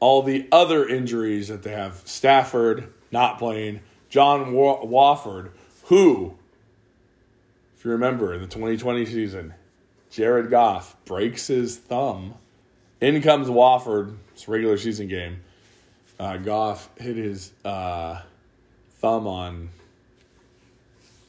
all 0.01 0.23
the 0.23 0.49
other 0.51 0.89
injuries 0.89 1.49
that 1.49 1.63
they 1.63 1.73
have 1.73 2.01
Stafford 2.07 2.93
not 3.11 3.39
playing, 3.39 3.81
John 4.09 4.55
Wolford, 4.55 5.53
who, 5.87 6.35
if 7.77 7.85
you 7.85 7.91
remember, 7.91 8.35
in 8.35 8.41
the 8.41 8.47
2020 8.47 9.07
season, 9.07 9.55
Jared 10.11 10.51
Goff 10.51 10.97
breaks 11.05 11.49
his 11.49 11.77
thumb. 11.77 12.35
In 13.01 13.21
comes 13.21 13.51
Wolford. 13.51 14.17
It's 14.33 14.47
a 14.49 14.51
regular 14.51 14.79
season 14.79 15.09
game 15.09 15.41
uh, 16.19 16.37
Goff 16.39 16.89
hit 16.97 17.17
his 17.17 17.53
uh, 17.65 18.21
thumb 18.99 19.27
on. 19.27 19.69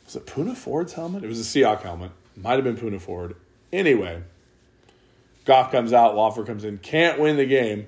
Was 0.05 0.15
it 0.15 0.25
Poona 0.25 0.55
Ford's 0.55 0.93
helmet? 0.93 1.23
It 1.23 1.27
was 1.27 1.39
a 1.39 1.43
Seahawk 1.43 1.81
helmet. 1.81 2.11
Might 2.35 2.53
have 2.53 2.63
been 2.63 2.77
Poona 2.77 3.01
Ford. 3.01 3.35
Anyway, 3.73 4.23
Goff 5.45 5.71
comes 5.71 5.91
out. 5.91 6.15
Wolford 6.15 6.47
comes 6.47 6.63
in. 6.63 6.77
Can't 6.77 7.19
win 7.19 7.35
the 7.35 7.45
game. 7.45 7.87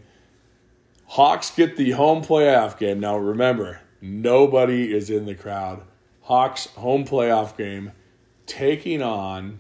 Hawks 1.08 1.52
get 1.52 1.78
the 1.78 1.92
home 1.92 2.24
playoff 2.24 2.78
game. 2.78 3.00
Now 3.00 3.18
remember, 3.18 3.80
nobody 4.02 4.94
is 4.94 5.10
in 5.10 5.26
the 5.26 5.36
crowd. 5.36 5.82
Hawks 6.30 6.68
home 6.68 7.06
playoff 7.06 7.58
game, 7.58 7.92
taking 8.46 9.02
on 9.02 9.58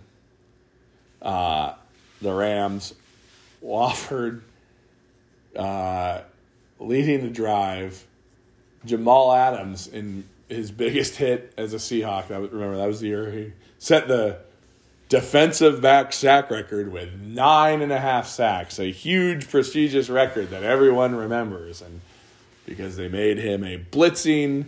uh, 1.19 1.73
the 2.21 2.31
Rams. 2.31 2.93
Wolford 3.59 4.43
uh, 5.55 6.21
leading 6.79 7.23
the 7.23 7.31
drive. 7.31 8.05
Jamal 8.85 9.33
Adams 9.33 9.87
in 9.87 10.29
his 10.47 10.69
biggest 10.71 11.15
hit 11.15 11.51
as 11.57 11.73
a 11.73 11.77
Seahawk. 11.77 12.29
I 12.29 12.35
remember 12.35 12.77
that 12.77 12.85
was 12.85 12.99
the 12.99 13.07
year 13.07 13.31
he 13.31 13.53
set 13.79 14.07
the 14.07 14.37
defensive 15.09 15.81
back 15.81 16.13
sack 16.13 16.51
record 16.51 16.91
with 16.91 17.19
nine 17.19 17.81
and 17.81 17.91
a 17.91 17.99
half 17.99 18.27
sacks, 18.27 18.77
a 18.77 18.91
huge 18.91 19.49
prestigious 19.49 20.07
record 20.07 20.51
that 20.51 20.61
everyone 20.61 21.15
remembers, 21.15 21.81
and 21.81 22.01
because 22.67 22.95
they 22.95 23.09
made 23.09 23.39
him 23.39 23.63
a 23.63 23.79
blitzing 23.79 24.65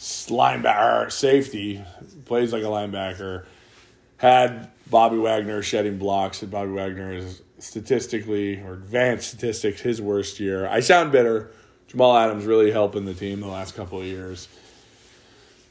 linebacker 0.00 1.12
safety, 1.12 1.84
plays 2.24 2.52
like 2.52 2.62
a 2.62 2.66
linebacker, 2.66 3.44
had 4.16 4.70
Bobby 4.88 5.18
Wagner 5.18 5.62
shedding 5.62 5.98
blocks, 5.98 6.42
and 6.42 6.50
Bobby 6.50 6.72
Wagner 6.72 7.12
is 7.12 7.42
statistically 7.58 8.60
or 8.62 8.74
advanced 8.74 9.28
statistics 9.28 9.82
his 9.82 10.00
worst 10.00 10.40
year. 10.40 10.66
I 10.66 10.80
sound 10.80 11.12
bitter. 11.12 11.50
Jamal 11.86 12.16
Adams 12.16 12.46
really 12.46 12.70
helping 12.70 13.04
the 13.04 13.14
team 13.14 13.40
the 13.40 13.48
last 13.48 13.74
couple 13.74 14.00
of 14.00 14.06
years 14.06 14.48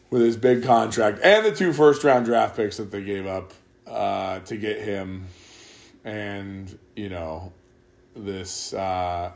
with 0.09 0.21
his 0.21 0.37
big 0.37 0.63
contract 0.63 1.19
and 1.23 1.45
the 1.45 1.51
two 1.51 1.71
first 1.71 2.03
round 2.03 2.25
draft 2.25 2.55
picks 2.55 2.77
that 2.77 2.91
they 2.91 3.03
gave 3.03 3.25
up 3.25 3.53
uh, 3.87 4.39
to 4.39 4.57
get 4.57 4.81
him, 4.81 5.25
and 6.03 6.77
you 6.95 7.09
know 7.09 7.51
this 8.15 8.73
uh, 8.73 9.31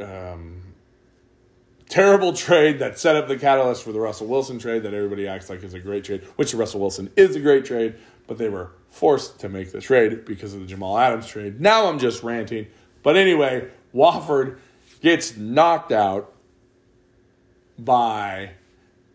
um, 0.00 0.62
terrible 1.88 2.32
trade 2.32 2.78
that 2.80 2.98
set 2.98 3.16
up 3.16 3.28
the 3.28 3.36
catalyst 3.36 3.82
for 3.82 3.92
the 3.92 4.00
Russell 4.00 4.26
Wilson 4.26 4.58
trade 4.58 4.82
that 4.82 4.94
everybody 4.94 5.26
acts 5.26 5.48
like 5.48 5.62
is 5.62 5.74
a 5.74 5.80
great 5.80 6.04
trade, 6.04 6.22
which 6.36 6.54
Russell 6.54 6.80
Wilson 6.80 7.10
is 7.16 7.36
a 7.36 7.40
great 7.40 7.64
trade, 7.64 7.94
but 8.26 8.38
they 8.38 8.48
were 8.48 8.70
forced 8.90 9.38
to 9.40 9.48
make 9.48 9.72
the 9.72 9.80
trade 9.80 10.24
because 10.24 10.54
of 10.54 10.60
the 10.60 10.66
Jamal 10.66 10.98
Adams 10.98 11.26
trade. 11.26 11.60
Now 11.60 11.86
I'm 11.86 11.98
just 11.98 12.22
ranting. 12.22 12.66
But 13.02 13.16
anyway, 13.16 13.68
Wolford 13.92 14.58
gets 15.00 15.36
knocked 15.36 15.92
out 15.92 16.32
by 17.78 18.50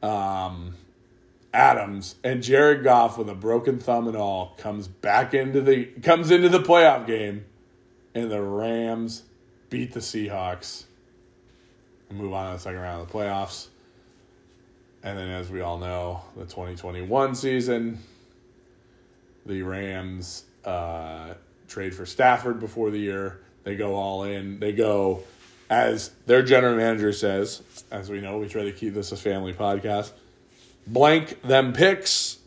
um, 0.01 0.75
Adams 1.53 2.15
and 2.23 2.41
Jared 2.41 2.83
Goff 2.83 3.17
with 3.17 3.29
a 3.29 3.35
broken 3.35 3.79
thumb 3.79 4.07
and 4.07 4.15
all 4.15 4.55
comes 4.57 4.87
back 4.87 5.33
into 5.33 5.61
the 5.61 5.85
comes 6.01 6.31
into 6.31 6.49
the 6.49 6.59
playoff 6.59 7.05
game 7.05 7.45
and 8.15 8.31
the 8.31 8.41
Rams 8.41 9.23
beat 9.69 9.93
the 9.93 9.99
Seahawks 9.99 10.85
move 12.13 12.33
on 12.33 12.51
to 12.51 12.57
the 12.57 12.61
second 12.61 12.79
round 12.79 13.01
of 13.01 13.07
the 13.07 13.13
playoffs. 13.13 13.67
And 15.03 15.17
then 15.17 15.29
as 15.29 15.49
we 15.49 15.61
all 15.61 15.77
know, 15.77 16.21
the 16.35 16.43
2021 16.43 17.35
season 17.35 17.99
the 19.45 19.61
Rams 19.61 20.45
uh, 20.65 21.33
trade 21.67 21.95
for 21.95 22.05
Stafford 22.05 22.59
before 22.59 22.91
the 22.91 22.99
year. 22.99 23.41
They 23.63 23.75
go 23.75 23.95
all 23.95 24.23
in. 24.23 24.59
They 24.59 24.71
go, 24.71 25.23
as 25.69 26.11
their 26.25 26.43
general 26.43 26.75
manager 26.75 27.13
says, 27.13 27.61
as 27.91 28.09
we 28.09 28.21
know, 28.21 28.37
we 28.37 28.47
try 28.47 28.63
to 28.63 28.71
keep 28.71 28.93
this 28.93 29.11
a 29.11 29.17
family 29.17 29.53
podcast, 29.53 30.11
blank 30.87 31.41
them 31.43 31.73
picks, 31.73 32.39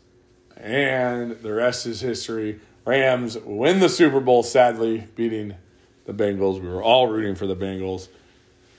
and 0.57 1.31
the 1.31 1.53
rest 1.53 1.85
is 1.85 2.01
history. 2.01 2.59
Rams 2.85 3.37
win 3.37 3.79
the 3.79 3.89
Super 3.89 4.19
Bowl, 4.19 4.43
sadly, 4.43 5.07
beating 5.15 5.55
the 6.05 6.13
Bengals. 6.13 6.61
We 6.61 6.67
were 6.67 6.83
all 6.83 7.07
rooting 7.07 7.35
for 7.35 7.47
the 7.47 7.55
Bengals. 7.55 8.09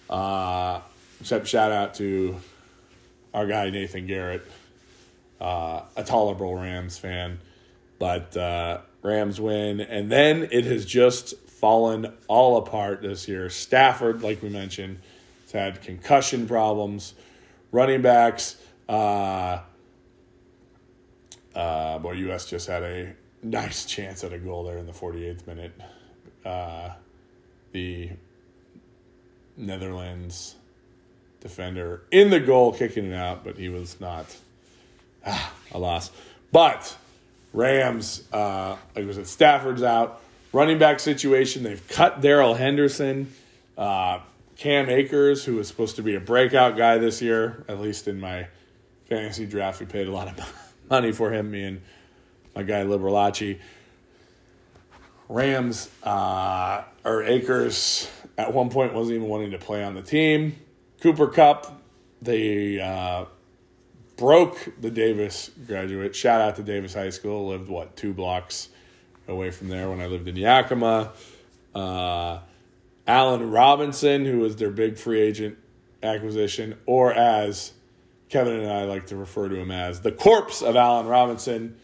Uh, 0.09 0.81
except 1.21 1.47
shout 1.47 1.73
out 1.73 1.95
to 1.95 2.37
our 3.35 3.47
guy, 3.47 3.71
Nathan 3.71 4.07
Garrett, 4.07 4.47
uh, 5.41 5.83
a 5.97 6.05
tolerable 6.05 6.55
Rams 6.55 6.99
fan. 6.99 7.39
But 7.99 8.37
uh, 8.37 8.81
Rams 9.03 9.41
win. 9.41 9.81
And 9.81 10.11
then 10.11 10.49
it 10.51 10.65
has 10.65 10.85
just 10.85 11.37
fallen 11.49 12.13
all 12.29 12.59
apart 12.59 13.03
this 13.03 13.29
year. 13.29 13.49
Stafford, 13.49 14.23
like 14.23 14.43
we 14.43 14.49
mentioned, 14.49 14.99
has 15.45 15.53
had 15.53 15.83
concussion 15.83 16.47
problems. 16.47 17.15
Running 17.73 18.03
backs, 18.03 18.57
uh, 18.89 19.61
uh, 21.55 21.99
boy, 21.99 22.13
U.S. 22.13 22.47
just 22.47 22.69
had 22.69 22.83
a 22.83 23.15
nice 23.43 23.85
chance 23.85 24.23
at 24.25 24.33
a 24.33 24.39
goal 24.39 24.65
there 24.65 24.79
in 24.79 24.87
the 24.87 24.93
48th 24.93 25.47
minute. 25.47 25.73
Uh, 26.45 26.91
the 27.73 28.11
Netherlands 29.57 30.57
defender 31.41 32.03
in 32.11 32.31
the 32.31 32.41
goal, 32.41 32.73
kicking 32.73 33.07
it 33.07 33.15
out, 33.15 33.45
but 33.45 33.57
he 33.57 33.69
was 33.69 34.01
not. 34.01 34.37
Ah, 35.25 35.53
a 35.73 35.79
loss. 35.79 36.11
But 36.53 36.97
Rams, 37.53 38.23
uh, 38.33 38.77
like 38.95 39.09
I 39.09 39.13
said, 39.13 39.27
Stafford's 39.27 39.83
out. 39.83 40.21
Running 40.53 40.79
back 40.79 41.01
situation, 41.01 41.65
they've 41.65 41.87
cut 41.89 42.21
Darrell 42.21 42.55
Henderson. 42.55 43.33
Uh, 43.77 44.21
Cam 44.57 44.89
Akers, 44.89 45.45
who 45.45 45.57
was 45.57 45.69
supposed 45.69 45.97
to 45.97 46.03
be 46.03 46.15
a 46.15 46.21
breakout 46.21 46.77
guy 46.77 46.99
this 46.99 47.21
year, 47.21 47.65
at 47.69 47.81
least 47.81 48.09
in 48.09 48.21
my 48.21 48.47
fantasy 49.09 49.45
draft, 49.45 49.81
we 49.81 49.87
paid 49.87 50.07
a 50.07 50.13
lot 50.13 50.29
of 50.29 50.73
money 50.91 51.13
for 51.13 51.31
him, 51.31 51.51
me 51.51 51.65
and 51.65 51.83
my 52.55 52.63
guy 52.63 52.85
Liberace. 52.85 53.59
Rams 55.29 55.91
uh, 56.05 56.85
or 57.05 57.25
Akers 57.25 58.09
at 58.39 58.53
one 58.53 58.71
point 58.71 58.93
wasn't 58.93 59.17
even 59.17 59.29
wanting 59.29 59.51
to 59.53 59.59
play 59.59 59.83
on 59.83 59.95
the 59.95 60.03
team. 60.03 60.57
Cooper 61.01 61.29
Kupp, 61.29 61.81
they 62.23 62.81
uh, 62.81 63.27
broke 64.17 64.73
the 64.81 64.91
Davis 64.91 65.51
graduate. 65.67 66.15
Shout 66.15 66.41
out 66.41 66.57
to 66.57 66.63
Davis 66.63 66.95
High 66.95 67.11
School. 67.11 67.49
Lived 67.49 67.69
what 67.69 67.97
two 67.97 68.13
blocks 68.13 68.69
away 69.29 69.51
from 69.51 69.69
there 69.69 69.89
when 69.89 70.01
I 70.01 70.07
lived 70.07 70.29
in 70.29 70.37
Yakima. 70.37 71.13
Uh, 71.75 72.41
Allen 73.07 73.51
Robinson, 73.51 74.25
who 74.25 74.39
was 74.39 74.57
their 74.57 74.71
big 74.71 74.99
free 74.99 75.21
agent 75.21 75.59
acquisition, 76.03 76.77
or 76.87 77.13
as 77.13 77.73
Kevin 78.29 78.61
and 78.61 78.71
I 78.71 78.85
like 78.85 79.07
to 79.09 79.17
refer 79.17 79.49
to 79.49 79.57
him 79.57 79.71
as 79.71 80.01
the 80.01 80.13
corpse 80.13 80.63
of 80.63 80.77
Allen 80.77 81.07
Robinson, 81.07 81.77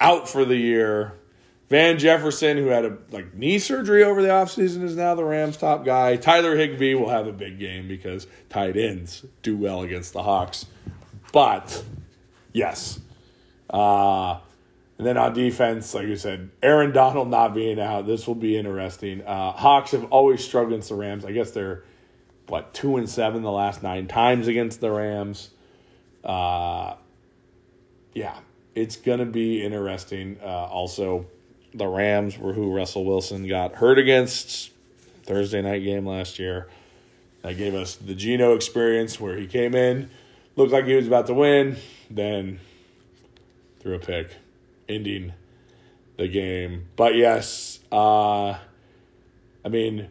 out 0.00 0.28
for 0.28 0.44
the 0.44 0.56
year. 0.56 1.14
Van 1.72 1.98
Jefferson, 1.98 2.58
who 2.58 2.66
had 2.66 2.84
a 2.84 2.98
like 3.12 3.32
knee 3.32 3.58
surgery 3.58 4.04
over 4.04 4.20
the 4.20 4.28
offseason, 4.28 4.82
is 4.82 4.94
now 4.94 5.14
the 5.14 5.24
Rams' 5.24 5.56
top 5.56 5.86
guy. 5.86 6.16
Tyler 6.16 6.54
Higbee 6.54 6.94
will 6.94 7.08
have 7.08 7.26
a 7.26 7.32
big 7.32 7.58
game 7.58 7.88
because 7.88 8.26
tight 8.50 8.76
ends 8.76 9.24
do 9.40 9.56
well 9.56 9.80
against 9.80 10.12
the 10.12 10.22
Hawks. 10.22 10.66
But 11.32 11.82
yes, 12.52 13.00
uh, 13.70 14.38
and 14.98 15.06
then 15.06 15.16
on 15.16 15.32
defense, 15.32 15.94
like 15.94 16.08
you 16.08 16.16
said, 16.16 16.50
Aaron 16.62 16.92
Donald 16.92 17.30
not 17.30 17.54
being 17.54 17.80
out, 17.80 18.06
this 18.06 18.26
will 18.26 18.34
be 18.34 18.58
interesting. 18.58 19.22
Uh, 19.22 19.52
Hawks 19.52 19.92
have 19.92 20.04
always 20.12 20.44
struggled 20.44 20.74
against 20.74 20.90
the 20.90 20.94
Rams. 20.94 21.24
I 21.24 21.32
guess 21.32 21.52
they're 21.52 21.84
what 22.48 22.74
two 22.74 22.98
and 22.98 23.08
seven 23.08 23.40
the 23.40 23.50
last 23.50 23.82
nine 23.82 24.08
times 24.08 24.46
against 24.46 24.82
the 24.82 24.90
Rams. 24.90 25.48
Uh, 26.22 26.96
yeah, 28.12 28.36
it's 28.74 28.96
gonna 28.96 29.24
be 29.24 29.64
interesting. 29.64 30.36
Uh, 30.42 30.66
also, 30.66 31.24
the 31.74 31.86
Rams 31.86 32.38
were 32.38 32.52
who 32.52 32.74
Russell 32.74 33.04
Wilson 33.04 33.46
got 33.46 33.76
hurt 33.76 33.98
against 33.98 34.70
Thursday 35.24 35.62
night 35.62 35.80
game 35.80 36.06
last 36.06 36.38
year. 36.38 36.68
That 37.42 37.56
gave 37.56 37.74
us 37.74 37.96
the 37.96 38.14
Geno 38.14 38.54
experience 38.54 39.18
where 39.18 39.36
he 39.36 39.46
came 39.46 39.74
in, 39.74 40.10
looked 40.56 40.72
like 40.72 40.84
he 40.84 40.94
was 40.94 41.06
about 41.06 41.26
to 41.26 41.34
win, 41.34 41.76
then 42.10 42.60
threw 43.80 43.94
a 43.94 43.98
pick, 43.98 44.36
ending 44.88 45.32
the 46.16 46.28
game. 46.28 46.86
But 46.94 47.16
yes, 47.16 47.80
uh, 47.90 48.50
I 49.64 49.68
mean, 49.68 50.08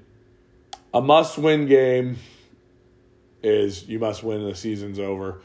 a 0.94 1.02
must 1.02 1.38
win 1.38 1.68
game 1.68 2.18
is 3.44 3.88
you 3.88 4.00
must 4.00 4.24
win 4.24 4.44
the 4.44 4.56
season's 4.56 5.00
over. 5.00 5.42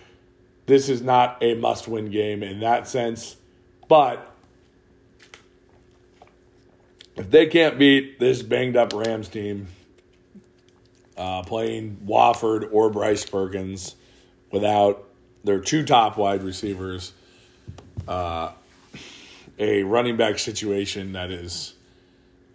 This 0.67 0.89
is 0.89 1.03
not 1.03 1.39
a 1.41 1.55
must 1.55 1.87
win 1.87 2.11
game 2.11 2.43
in 2.43 2.61
that 2.61 2.89
sense, 2.89 3.37
but 3.87 4.36
if 7.17 7.31
they 7.31 7.47
can't 7.47 7.79
beat 7.79 8.21
this 8.21 8.43
banged 8.43 8.77
up 8.77 8.93
Rams 8.93 9.29
team, 9.29 9.69
uh, 11.17 11.43
playing 11.43 11.99
Wolford 12.05 12.69
or 12.71 12.91
Bryce 12.91 13.25
Perkins 13.25 13.97
without 14.53 15.05
their 15.45 15.61
two 15.61 15.85
top 15.85 16.19
wide 16.19 16.43
receivers, 16.43 17.13
uh, 18.07 18.53
a 19.59 19.83
running 19.83 20.17
back 20.17 20.39
situation 20.39 21.13
that 21.13 21.31
is, 21.31 21.75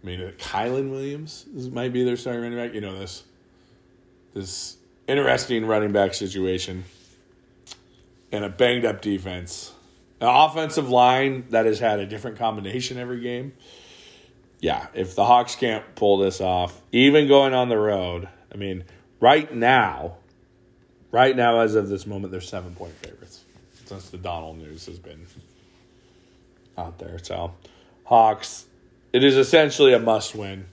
I 0.04 0.06
mean, 0.06 0.20
Kyren 0.38 0.92
Williams 0.92 1.46
might 1.72 1.92
be 1.92 2.04
their 2.04 2.18
starting 2.18 2.44
running 2.44 2.58
back. 2.58 2.76
You 2.76 2.82
know 2.82 3.00
this, 3.00 3.24
this 4.36 4.78
interesting 5.08 5.66
running 5.66 5.92
back 5.92 6.14
situation, 6.14 6.84
and 8.32 8.46
a 8.46 8.50
banged 8.50 8.86
up 8.86 9.02
defense, 9.02 9.72
an 10.20 10.28
offensive 10.28 10.90
line 10.90 11.46
that 11.50 11.66
has 11.66 11.80
had 11.80 12.00
a 12.00 12.06
different 12.06 12.38
combination 12.38 13.00
every 13.00 13.22
game 13.22 13.54
yeah, 14.62 14.88
if 14.94 15.16
the 15.16 15.26
Hawks 15.26 15.56
can't 15.56 15.84
pull 15.96 16.20
this 16.20 16.40
off, 16.40 16.80
even 16.92 17.28
going 17.28 17.54
on 17.54 17.68
the 17.68 17.78
road, 17.78 18.30
I 18.54 18.58
mean, 18.58 18.84
right 19.20 19.52
now, 19.54 20.18
right 21.12 21.36
now, 21.36 21.60
as 21.60 21.74
of 21.74 21.90
this 21.90 22.06
moment, 22.06 22.32
they're 22.32 22.42
seven 22.42 22.76
point 22.76 22.94
favorites 22.94 23.44
since 23.86 24.10
the 24.10 24.20
Donald 24.20 24.60
news 24.60 24.86
has 24.86 25.00
been 25.00 25.26
out 26.78 27.00
there. 27.00 27.18
So, 27.24 27.56
Hawks, 28.04 28.66
it 29.12 29.24
is 29.24 29.36
essentially 29.36 29.94
a 29.94 30.00
must 30.00 30.36
win. 30.36 30.66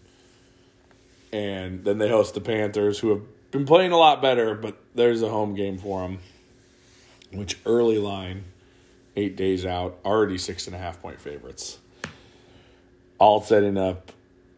And 1.32 1.84
then 1.84 1.98
they 1.98 2.08
host 2.08 2.34
the 2.34 2.40
Panthers, 2.40 2.98
who 2.98 3.10
have 3.10 3.22
been 3.50 3.66
playing 3.66 3.92
a 3.92 3.96
lot 3.96 4.20
better, 4.20 4.54
but 4.54 4.76
there's 4.94 5.22
a 5.22 5.28
home 5.30 5.54
game 5.54 5.78
for 5.78 6.02
them, 6.02 6.18
which 7.32 7.58
early 7.64 7.98
line, 7.98 8.44
eight 9.16 9.36
days 9.36 9.64
out, 9.64 9.98
already 10.04 10.38
six 10.38 10.66
and 10.66 10.76
a 10.76 10.78
half 10.78 11.00
point 11.00 11.20
favorites 11.20 11.78
all 13.18 13.40
setting 13.40 13.76
up 13.76 14.12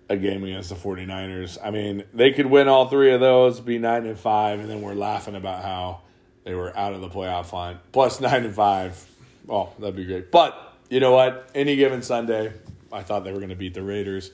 a 0.09 0.16
game 0.16 0.44
against 0.44 0.70
the 0.70 0.75
49ers. 0.75 1.59
I 1.62 1.70
mean, 1.70 2.05
they 2.12 2.33
could 2.33 2.46
win 2.46 2.68
all 2.68 2.88
three 2.88 3.12
of 3.12 3.20
those, 3.20 3.61
be 3.61 3.79
9 3.79 4.07
and 4.07 4.18
5, 4.18 4.61
and 4.61 4.68
then 4.68 4.83
we're 4.83 4.94
laughing 4.94 5.37
about 5.37 5.62
how 5.62 6.03
they 6.44 6.55
were 6.55 6.77
out 6.77 6.92
of 6.92 7.01
the 7.01 7.09
playoff 7.09 7.53
line. 7.53 7.79
Plus 7.92 8.20
9 8.20 8.44
and 8.44 8.55
5. 8.55 9.11
Oh, 9.49 9.73
that'd 9.79 9.96
be 9.96 10.05
great. 10.05 10.31
But 10.31 10.77
you 10.88 11.01
know 11.01 11.12
what? 11.12 11.49
Any 11.55 11.77
given 11.77 12.03
Sunday, 12.03 12.53
I 12.92 13.03
thought 13.03 13.25
they 13.25 13.33
were 13.33 13.38
going 13.38 13.51
to 13.51 13.57
beat 13.57 13.75
the 13.75 13.83
Raiders 13.83 14.33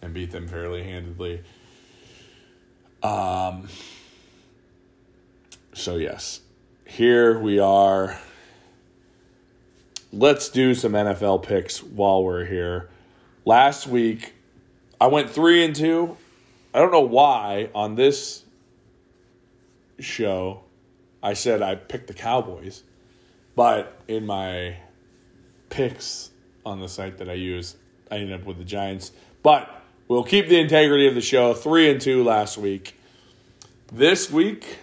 and 0.00 0.14
beat 0.14 0.30
them 0.30 0.48
fairly 0.48 0.82
handedly. 0.82 1.42
Um 3.02 3.68
so 5.74 5.96
yes. 5.96 6.40
Here 6.86 7.38
we 7.38 7.58
are. 7.58 8.18
Let's 10.12 10.48
do 10.48 10.74
some 10.74 10.92
NFL 10.92 11.42
picks 11.42 11.82
while 11.82 12.22
we're 12.22 12.44
here. 12.44 12.88
Last 13.46 13.86
week, 13.86 14.32
I 14.98 15.08
went 15.08 15.28
three 15.28 15.64
and 15.64 15.76
two. 15.76 16.16
I 16.72 16.78
don't 16.78 16.92
know 16.92 17.00
why 17.00 17.68
on 17.74 17.94
this 17.94 18.42
show 20.00 20.62
I 21.22 21.34
said 21.34 21.60
I 21.60 21.74
picked 21.74 22.06
the 22.06 22.14
Cowboys, 22.14 22.82
but 23.54 24.00
in 24.08 24.24
my 24.24 24.76
picks 25.68 26.30
on 26.64 26.80
the 26.80 26.88
site 26.88 27.18
that 27.18 27.28
I 27.28 27.34
use, 27.34 27.76
I 28.10 28.16
ended 28.16 28.40
up 28.40 28.46
with 28.46 28.56
the 28.56 28.64
Giants. 28.64 29.12
But 29.42 29.68
we'll 30.08 30.24
keep 30.24 30.48
the 30.48 30.58
integrity 30.58 31.06
of 31.06 31.14
the 31.14 31.20
show. 31.20 31.52
Three 31.52 31.90
and 31.90 32.00
two 32.00 32.24
last 32.24 32.56
week. 32.56 32.98
This 33.92 34.30
week, 34.30 34.78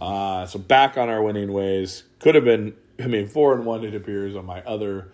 uh, 0.00 0.46
so 0.46 0.60
back 0.60 0.96
on 0.96 1.08
our 1.08 1.20
winning 1.20 1.52
ways. 1.52 2.04
Could 2.20 2.36
have 2.36 2.44
been, 2.44 2.76
I 3.00 3.08
mean, 3.08 3.26
four 3.26 3.54
and 3.54 3.66
one. 3.66 3.84
It 3.84 3.94
appears 3.94 4.36
on 4.36 4.46
my 4.46 4.62
other 4.62 5.10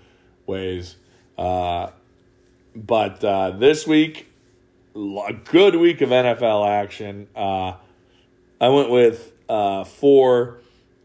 ways. 0.46 0.96
Uh, 1.36 1.90
but 2.74 3.22
uh, 3.24 3.50
this 3.50 3.86
week, 3.86 4.28
a 4.94 5.34
good 5.44 5.76
week 5.76 6.00
of 6.00 6.10
NFL 6.10 6.68
action. 6.68 7.28
Uh, 7.34 7.74
I 8.60 8.68
went 8.68 8.90
with 8.90 9.32
uh, 9.48 9.84
four 9.84 10.58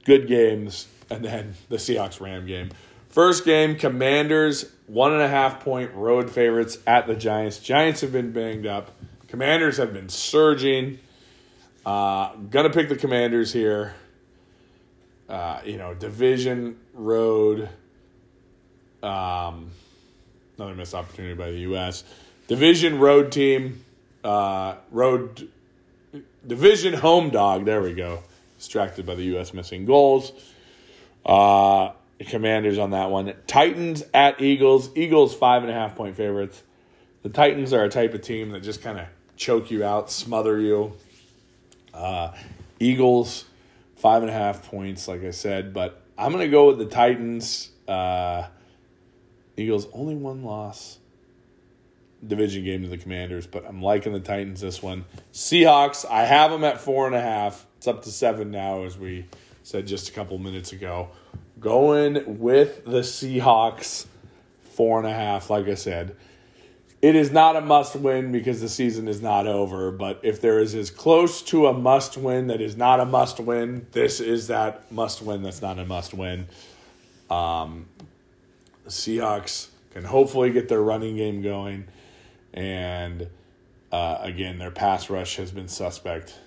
good 0.06 0.28
games 0.28 0.88
and 1.10 1.24
then 1.24 1.56
the 1.70 1.78
Seahawks 1.78 2.20
Ram 2.20 2.46
game. 2.46 2.70
First 3.10 3.46
game, 3.46 3.78
Commanders, 3.78 4.72
one 4.86 5.14
and 5.14 5.22
a 5.22 5.28
half 5.28 5.62
point 5.62 5.94
road 5.94 6.30
favorites 6.30 6.78
at 6.86 7.08
the 7.08 7.16
Giants. 7.16 7.60
Giants 7.60 8.02
have 8.02 8.12
been 8.12 8.32
banged 8.32 8.68
up. 8.68 8.92
Commanders 9.28 9.78
have 9.78 9.94
been 9.94 10.10
surging. 10.10 11.00
Uh, 11.86 12.36
gonna 12.36 12.70
pick 12.70 12.90
the 12.90 12.96
Commanders 12.96 13.52
here. 13.52 13.96
Uh, 15.28 15.62
you 15.66 15.78
know, 15.78 15.94
division 15.94 16.78
road. 16.94 17.70
Um, 19.02 19.72
another 20.58 20.76
missed 20.76 20.96
opportunity 20.96 21.36
by 21.36 21.52
the 21.52 21.60
U.S. 21.60 22.04
Division 22.48 23.00
road 23.00 23.32
team, 23.32 23.84
uh, 24.24 24.76
road 24.92 25.50
division 26.46 26.94
home 26.94 27.30
dog. 27.30 27.66
There 27.66 27.82
we 27.82 27.94
go. 27.94 28.24
Distracted 28.58 29.06
by 29.06 29.16
the 29.16 29.24
U.S. 29.24 29.54
missing 29.54 29.86
goals. 29.86 30.32
Uh, 31.26 31.92
commanders 32.28 32.78
on 32.78 32.92
that 32.92 33.12
one. 33.12 33.34
Titans 33.46 34.04
at 34.14 34.42
Eagles. 34.42 34.90
Eagles 34.96 35.36
five 35.36 35.62
and 35.64 35.72
a 35.72 35.76
half 35.76 35.96
point 35.96 36.16
favorites. 36.16 36.64
The 37.24 37.30
Titans 37.30 37.74
are 37.74 37.84
a 37.84 37.90
type 37.90 38.14
of 38.14 38.22
team 38.22 38.52
that 38.52 38.64
just 38.64 38.82
kind 38.82 38.98
of 38.98 39.06
choke 39.36 39.70
you 39.70 39.84
out, 39.84 40.10
smother 40.10 40.60
you. 40.60 40.94
Uh, 41.94 42.32
Eagles 42.80 43.46
five 43.98 44.22
and 44.22 44.30
a 44.30 44.34
half 44.34 44.70
points, 44.70 45.08
like 45.08 45.24
I 45.24 45.32
said, 45.32 45.74
but 45.74 46.02
I'm 46.18 46.32
gonna 46.32 46.48
go 46.48 46.68
with 46.68 46.80
the 46.80 46.86
Titans. 46.86 47.70
Uh, 47.88 48.48
Eagles 49.58 49.88
only 49.92 50.16
one 50.16 50.44
loss 50.44 51.00
division 52.26 52.64
game 52.64 52.84
to 52.84 52.90
the 52.90 52.98
Commanders, 52.98 53.46
but 53.48 53.66
I'm 53.68 53.82
liking 53.82 54.14
the 54.14 54.20
Titans 54.20 54.62
this 54.62 54.82
one. 54.82 55.06
Seahawks, 55.34 56.06
I 56.10 56.26
have 56.26 56.52
them 56.52 56.64
at 56.64 56.80
four 56.80 57.08
and 57.08 57.16
a 57.16 57.22
half. 57.22 57.66
It's 57.78 57.88
up 57.88 58.04
to 58.04 58.12
seven 58.12 58.52
now 58.52 58.84
as 58.84 58.98
we 58.98 59.26
said 59.64 59.88
just 59.88 60.10
a 60.10 60.12
couple 60.12 60.38
minutes 60.38 60.72
ago. 60.72 61.10
Going 61.60 62.40
with 62.40 62.86
the 62.86 63.02
Seahawks, 63.02 64.06
four 64.62 65.00
and 65.00 65.08
a 65.08 65.14
half, 65.14 65.50
like 65.50 65.68
I 65.68 65.76
said. 65.76 66.16
It 67.00 67.16
is 67.16 67.32
not 67.32 67.56
a 67.56 67.62
must 67.62 67.96
win 67.96 68.32
because 68.32 68.60
the 68.60 68.70
season 68.70 69.08
is 69.08 69.22
not 69.22 69.46
over, 69.46 69.92
but 69.92 70.20
if 70.24 70.42
there 70.42 70.60
is 70.60 70.74
as 70.74 70.90
close 70.90 71.44
to 71.44 71.68
a 71.68 71.74
must 71.74 72.18
win 72.18 72.48
that 72.48 72.60
is 72.60 72.76
not 72.76 73.00
a 73.00 73.06
must 73.06 73.40
win, 73.40 73.86
this 73.92 74.20
is 74.20 74.48
that 74.48 74.92
must 74.92 75.22
win 75.22 75.44
that's 75.44 75.62
not 75.62 75.78
a 75.78 75.86
must 75.86 76.16
win. 76.16 76.48
Um, 77.30 77.86
Seahawks 78.88 79.70
can 79.92 80.04
hopefully 80.04 80.52
get 80.52 80.70
their 80.70 80.82
running 80.82 81.16
game 81.16 81.42
going, 81.42 81.86
and 82.54 83.30
uh, 83.92 84.18
again, 84.22 84.58
their 84.58 84.72
pass 84.72 85.10
rush 85.10 85.38
has 85.38 85.52
been 85.52 85.68
suspect 85.68 86.40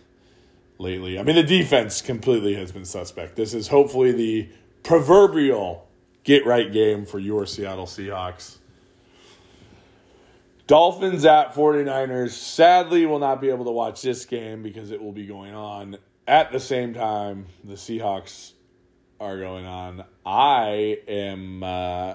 lately. 0.78 1.18
I 1.18 1.22
mean, 1.22 1.36
the 1.36 1.42
defense 1.42 2.02
completely 2.02 2.54
has 2.54 2.72
been 2.72 2.84
suspect. 2.84 3.36
This 3.36 3.54
is 3.54 3.68
hopefully 3.68 4.12
the 4.12 4.48
proverbial 4.82 5.86
get 6.24 6.46
right 6.46 6.70
game 6.72 7.06
for 7.06 7.18
your 7.18 7.46
Seattle 7.46 7.86
Seahawks. 7.86 8.58
Dolphins 10.66 11.24
at 11.24 11.54
49ers. 11.54 12.30
Sadly, 12.30 13.04
will 13.04 13.18
not 13.18 13.40
be 13.40 13.48
able 13.48 13.64
to 13.64 13.72
watch 13.72 14.02
this 14.02 14.24
game 14.24 14.62
because 14.62 14.92
it 14.92 15.02
will 15.02 15.12
be 15.12 15.26
going 15.26 15.54
on 15.54 15.96
at 16.28 16.52
the 16.52 16.60
same 16.60 16.94
time 16.94 17.46
the 17.64 17.74
Seahawks 17.74 18.52
are 19.18 19.38
going 19.38 19.66
on. 19.66 20.04
I 20.24 21.00
am 21.08 21.64
uh, 21.64 22.14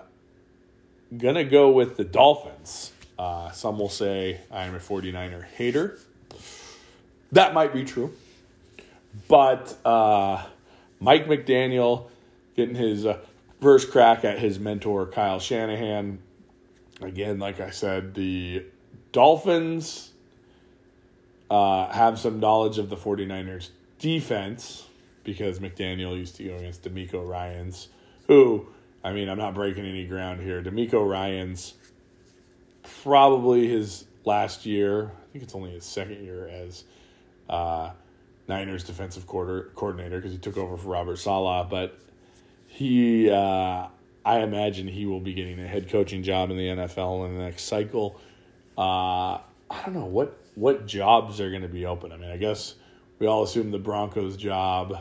to 1.20 1.44
go 1.44 1.72
with 1.72 1.98
the 1.98 2.04
Dolphins. 2.04 2.92
Uh, 3.18 3.52
some 3.52 3.80
will 3.80 3.90
say 3.90 4.42
I 4.52 4.66
am 4.66 4.76
a 4.76 4.80
49er 4.80 5.44
hater. 5.44 5.98
That 7.32 7.54
might 7.54 7.74
be 7.74 7.84
true. 7.84 8.14
But 9.28 9.76
uh, 9.86 10.46
Mike 11.00 11.28
McDaniel 11.28 12.10
getting 12.56 12.76
his 12.76 13.06
uh, 13.06 13.20
first 13.62 13.92
crack 13.92 14.26
at 14.26 14.40
his 14.40 14.60
mentor, 14.60 15.08
Kyle 15.08 15.40
Shanahan, 15.40 16.20
again, 17.02 17.40
like 17.40 17.60
I 17.60 17.70
said, 17.70 18.14
the 18.14 18.66
Dolphins 19.12 20.12
uh, 21.50 21.92
have 21.92 22.20
some 22.20 22.40
knowledge 22.40 22.78
of 22.78 22.90
the 22.90 22.98
49ers 22.98 23.70
defense 24.00 24.86
because 25.24 25.60
McDaniel 25.60 26.18
used 26.18 26.36
to 26.36 26.44
go 26.44 26.56
against 26.56 26.84
DeMeco 26.84 27.28
Ryans, 27.28 27.88
who, 28.28 28.68
I 29.06 29.14
mean, 29.14 29.30
I'm 29.30 29.38
not 29.38 29.54
breaking 29.54 29.86
any 29.86 30.04
ground 30.06 30.42
here. 30.42 30.64
DeMeco 30.64 31.08
Ryans, 31.08 31.76
probably 33.04 33.68
his 33.68 34.06
last 34.26 34.66
year, 34.66 35.04
I 35.04 35.32
think 35.32 35.44
it's 35.44 35.54
only 35.54 35.70
his 35.70 35.86
second 35.86 36.24
year 36.24 36.48
as 36.48 36.86
uh, 37.48 37.92
Niners 38.48 38.84
defensive 38.84 39.28
quarter, 39.28 39.70
coordinator 39.76 40.18
because 40.18 40.32
he 40.32 40.40
took 40.40 40.58
over 40.58 40.76
for 40.76 40.90
Robert 40.90 41.18
Saleh, 41.18 41.70
but 41.70 42.00
he 42.66 43.30
uh, 43.30 43.86
I 44.26 44.40
imagine 44.40 44.88
he 44.88 45.06
will 45.06 45.20
be 45.20 45.36
getting 45.36 45.60
a 45.60 45.68
head 45.68 45.88
coaching 45.88 46.24
job 46.24 46.50
in 46.50 46.58
the 46.58 46.68
NFL 46.68 47.28
in 47.28 47.38
the 47.38 47.44
next 47.44 47.66
cycle. 47.66 48.20
Uh, 48.76 49.38
I 49.70 49.84
don't 49.86 49.94
know 49.94 50.06
what 50.06 50.36
what 50.56 50.88
jobs 50.88 51.40
are 51.40 51.52
going 51.52 51.62
to 51.62 51.68
be 51.68 51.86
open. 51.86 52.12
I 52.12 52.18
mean, 52.18 52.32
I 52.32 52.38
guess 52.38 52.74
we 53.20 53.28
all 53.28 53.44
assume 53.44 53.70
the 53.70 53.78
Broncos 53.78 54.36
job 54.36 54.98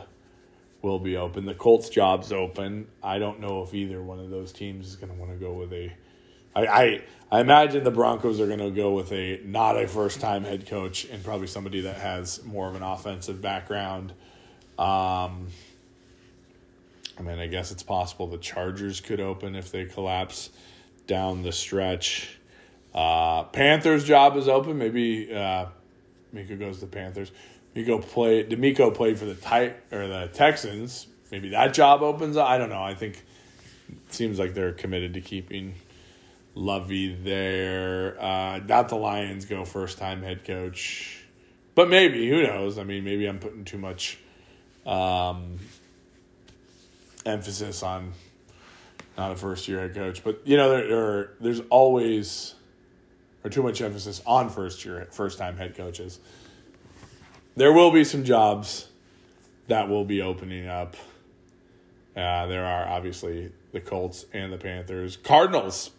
will 0.85 0.99
be 0.99 1.17
open. 1.17 1.45
The 1.45 1.55
Colts 1.55 1.89
job's 1.89 2.31
open. 2.31 2.87
I 3.01 3.17
don't 3.17 3.39
know 3.39 3.63
if 3.63 3.73
either 3.73 4.03
one 4.03 4.19
of 4.19 4.29
those 4.29 4.51
teams 4.51 4.87
is 4.87 4.95
going 4.95 5.11
to 5.11 5.19
want 5.19 5.31
to 5.31 5.37
go 5.37 5.53
with 5.53 5.73
a. 5.73 5.91
I, 6.55 6.67
I 6.67 7.01
I 7.31 7.39
imagine 7.41 7.83
the 7.83 7.91
Broncos 7.91 8.39
are 8.39 8.45
going 8.45 8.59
to 8.59 8.69
go 8.69 8.93
with 8.93 9.11
a 9.11 9.41
not 9.43 9.81
a 9.81 9.87
first 9.87 10.21
time 10.21 10.43
head 10.43 10.67
coach 10.67 11.05
and 11.05 11.23
probably 11.23 11.47
somebody 11.47 11.81
that 11.81 11.97
has 11.97 12.43
more 12.45 12.69
of 12.69 12.75
an 12.75 12.83
offensive 12.83 13.41
background. 13.41 14.11
Um, 14.77 15.47
I 17.17 17.23
mean, 17.23 17.39
I 17.39 17.47
guess 17.47 17.71
it's 17.71 17.83
possible 17.83 18.27
the 18.27 18.37
Chargers 18.37 19.01
could 19.01 19.19
open 19.19 19.55
if 19.55 19.71
they 19.71 19.85
collapse 19.85 20.51
down 21.07 21.41
the 21.41 21.51
stretch. 21.51 22.37
Uh, 22.93 23.43
Panthers 23.45 24.03
job 24.03 24.37
is 24.37 24.47
open. 24.47 24.77
Maybe 24.77 25.33
uh, 25.33 25.65
Miko 26.31 26.55
goes 26.55 26.75
to 26.75 26.85
the 26.85 26.91
Panthers. 26.91 27.31
Miko 27.75 27.99
play. 27.99 28.43
DeMeco 28.43 28.93
played 28.93 29.19
for 29.19 29.25
the 29.25 29.35
tight 29.35 29.75
or 29.91 30.07
the 30.07 30.29
Texans. 30.33 31.07
Maybe 31.31 31.49
that 31.49 31.73
job 31.73 32.01
opens 32.01 32.37
up. 32.37 32.47
I 32.47 32.57
don't 32.57 32.69
know. 32.69 32.83
I 32.83 32.95
think 32.95 33.23
it 33.89 34.13
seems 34.13 34.39
like 34.39 34.53
they're 34.53 34.71
committed 34.71 35.13
to 35.15 35.21
keeping 35.21 35.75
Lovie 36.55 37.13
there. 37.13 38.15
Uh, 38.19 38.59
not 38.59 38.87
the 38.89 38.95
Lions 38.95 39.45
go 39.45 39.65
first 39.65 39.97
time 39.97 40.23
head 40.23 40.45
coach, 40.45 41.25
but 41.75 41.89
maybe 41.89 42.29
who 42.29 42.43
knows? 42.43 42.77
I 42.77 42.83
mean, 42.83 43.03
maybe 43.03 43.25
I'm 43.25 43.39
putting 43.39 43.65
too 43.65 43.77
much 43.77 44.19
um, 44.85 45.59
emphasis 47.25 47.83
on 47.83 48.13
not 49.17 49.31
a 49.31 49.35
first 49.35 49.67
year 49.67 49.81
head 49.81 49.93
coach, 49.93 50.23
but 50.23 50.41
you 50.45 50.55
know 50.55 50.69
there, 50.69 50.87
there 50.87 51.33
there's 51.41 51.61
always 51.69 52.55
or 53.43 53.49
too 53.49 53.63
much 53.63 53.81
emphasis 53.81 54.21
on 54.25 54.49
first 54.49 54.85
year 54.85 55.07
first 55.11 55.37
time 55.37 55.57
head 55.57 55.75
coaches. 55.75 56.19
There 57.55 57.71
will 57.71 57.91
be 57.91 58.03
some 58.03 58.23
jobs 58.23 58.87
that 59.67 59.89
will 59.89 60.05
be 60.05 60.21
opening 60.21 60.67
up. 60.67 60.95
Uh, 62.15 62.47
there 62.47 62.65
are 62.65 62.87
obviously 62.87 63.51
the 63.71 63.79
Colts 63.79 64.25
and 64.33 64.51
the 64.51 64.57
Panthers. 64.57 65.17
Cardinals 65.17 65.91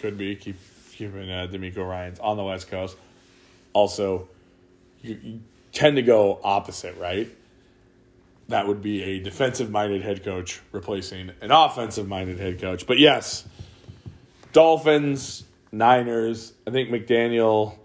could 0.00 0.18
be 0.18 0.36
keep 0.36 0.56
keeping 0.92 1.30
uh, 1.30 1.46
DeMeco 1.50 1.88
Ryans 1.88 2.18
on 2.18 2.36
the 2.36 2.44
West 2.44 2.70
Coast. 2.70 2.96
Also, 3.72 4.28
you, 5.02 5.18
you 5.22 5.40
tend 5.72 5.96
to 5.96 6.02
go 6.02 6.40
opposite, 6.42 6.96
right? 6.98 7.30
that 8.50 8.66
would 8.66 8.82
be 8.82 9.02
a 9.02 9.20
defensive 9.20 9.70
minded 9.70 10.02
head 10.02 10.24
coach 10.24 10.60
replacing 10.72 11.30
an 11.40 11.50
offensive 11.50 12.06
minded 12.06 12.38
head 12.38 12.60
coach. 12.60 12.86
But 12.86 12.98
yes, 12.98 13.44
Dolphins, 14.52 15.44
Niners. 15.72 16.52
I 16.66 16.70
think 16.70 16.90
McDaniel 16.90 17.76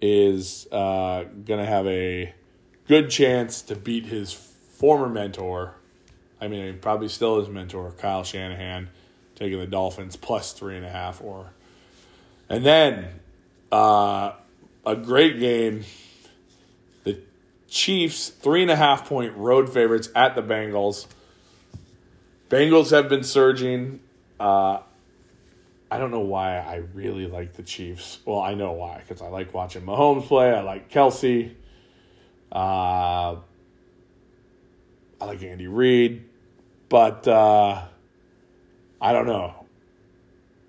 is 0.00 0.66
uh, 0.72 1.24
going 1.24 1.60
to 1.60 1.66
have 1.66 1.86
a 1.86 2.34
good 2.88 3.10
chance 3.10 3.62
to 3.62 3.76
beat 3.76 4.06
his 4.06 4.32
former 4.32 5.08
mentor. 5.08 5.74
I 6.40 6.48
mean, 6.48 6.78
probably 6.80 7.08
still 7.08 7.40
his 7.40 7.48
mentor, 7.48 7.92
Kyle 7.98 8.24
Shanahan, 8.24 8.88
taking 9.34 9.58
the 9.58 9.66
Dolphins 9.66 10.16
plus 10.16 10.52
three 10.52 10.76
and 10.76 10.84
a 10.84 10.90
half. 10.90 11.22
Or, 11.22 11.50
and 12.48 12.64
then 12.64 13.08
uh, 13.72 14.32
a 14.84 14.96
great 14.96 15.38
game 15.40 15.84
The 17.04 17.18
Chiefs, 17.68 18.28
three 18.28 18.62
and 18.62 18.70
a 18.70 18.76
half 18.76 19.08
point 19.08 19.34
road 19.36 19.72
favorites 19.72 20.08
at 20.14 20.34
the 20.34 20.42
Bengals. 20.42 21.06
Bengals 22.50 22.90
have 22.90 23.08
been 23.08 23.24
surging. 23.24 24.00
Uh, 24.38 24.80
I 25.90 25.98
don't 25.98 26.10
know 26.10 26.20
why 26.20 26.58
I 26.58 26.82
really 26.94 27.26
like 27.26 27.54
the 27.54 27.62
Chiefs. 27.62 28.18
Well, 28.24 28.40
I 28.40 28.54
know 28.54 28.72
why 28.72 28.98
because 28.98 29.22
I 29.22 29.28
like 29.28 29.54
watching 29.54 29.82
Mahomes 29.82 30.26
play. 30.26 30.52
I 30.52 30.60
like 30.60 30.90
Kelce. 30.90 31.54
Uh, 32.52 33.36
I 35.20 35.24
like 35.24 35.42
Andy 35.42 35.66
Reid, 35.66 36.24
but 36.88 37.26
uh, 37.26 37.82
I 39.00 39.12
don't 39.12 39.26
know. 39.26 39.66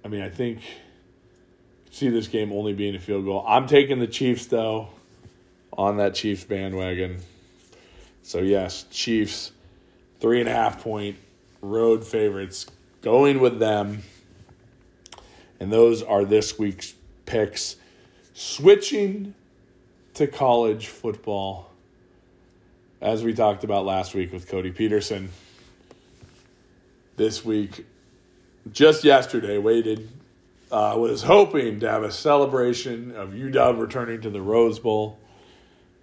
I 0.04 0.08
mean, 0.08 0.22
I 0.22 0.30
think 0.30 0.60
see 1.92 2.10
this 2.10 2.28
game 2.28 2.52
only 2.52 2.74
being 2.74 2.96
a 2.96 3.00
field 3.00 3.26
goal. 3.26 3.44
I'm 3.48 3.68
taking 3.68 4.00
the 4.00 4.08
Chiefs 4.08 4.46
though 4.46 4.90
on 5.78 5.98
that 5.98 6.16
Chiefs 6.16 6.44
bandwagon. 6.44 7.20
So, 8.24 8.40
yes, 8.40 8.86
Chiefs, 8.92 9.52
three 10.20 10.40
and 10.40 10.50
a 10.50 10.52
half 10.52 10.84
point 10.84 11.18
road 11.62 12.06
favorites, 12.06 12.68
going 13.02 13.40
with 13.40 13.60
them. 13.60 14.04
And 15.60 15.72
those 15.72 16.04
are 16.04 16.26
this 16.26 16.60
week's 16.60 16.94
picks. 17.26 17.78
Switching 18.34 19.34
to 20.18 20.26
college 20.26 20.88
football, 20.88 21.70
as 23.02 23.24
we 23.24 23.36
talked 23.36 23.64
about 23.64 23.86
last 23.86 24.16
week 24.16 24.34
with 24.34 24.48
Cody 24.48 24.72
Peterson. 24.72 25.30
This 27.18 27.46
week, 27.46 27.86
just 28.72 29.04
yesterday, 29.04 29.60
waited, 29.60 30.10
uh, 30.72 30.96
was 30.98 31.22
hoping 31.22 31.82
to 31.82 31.92
have 31.92 32.02
a 32.02 32.12
celebration 32.12 33.16
of 33.16 33.30
UW 33.30 33.80
returning 33.80 34.22
to 34.22 34.32
the 34.32 34.42
Rose 34.42 34.80
Bowl. 34.80 35.20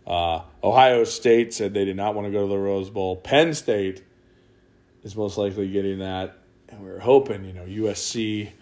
Uh, 0.06 0.42
Ohio 0.62 1.02
State 1.02 1.52
said 1.52 1.74
they 1.74 1.84
did 1.84 1.96
not 1.96 2.14
want 2.14 2.28
to 2.28 2.30
go 2.30 2.42
to 2.42 2.48
the 2.48 2.56
Rose 2.56 2.90
Bowl. 2.90 3.16
Penn 3.16 3.52
State 3.52 4.04
is 5.02 5.16
most 5.16 5.36
likely 5.36 5.68
getting 5.68 5.98
that, 5.98 6.38
and 6.68 6.84
we 6.84 6.90
are 6.90 7.00
hoping 7.00 7.44
you 7.44 7.52
know 7.52 7.64
USC 7.64 8.52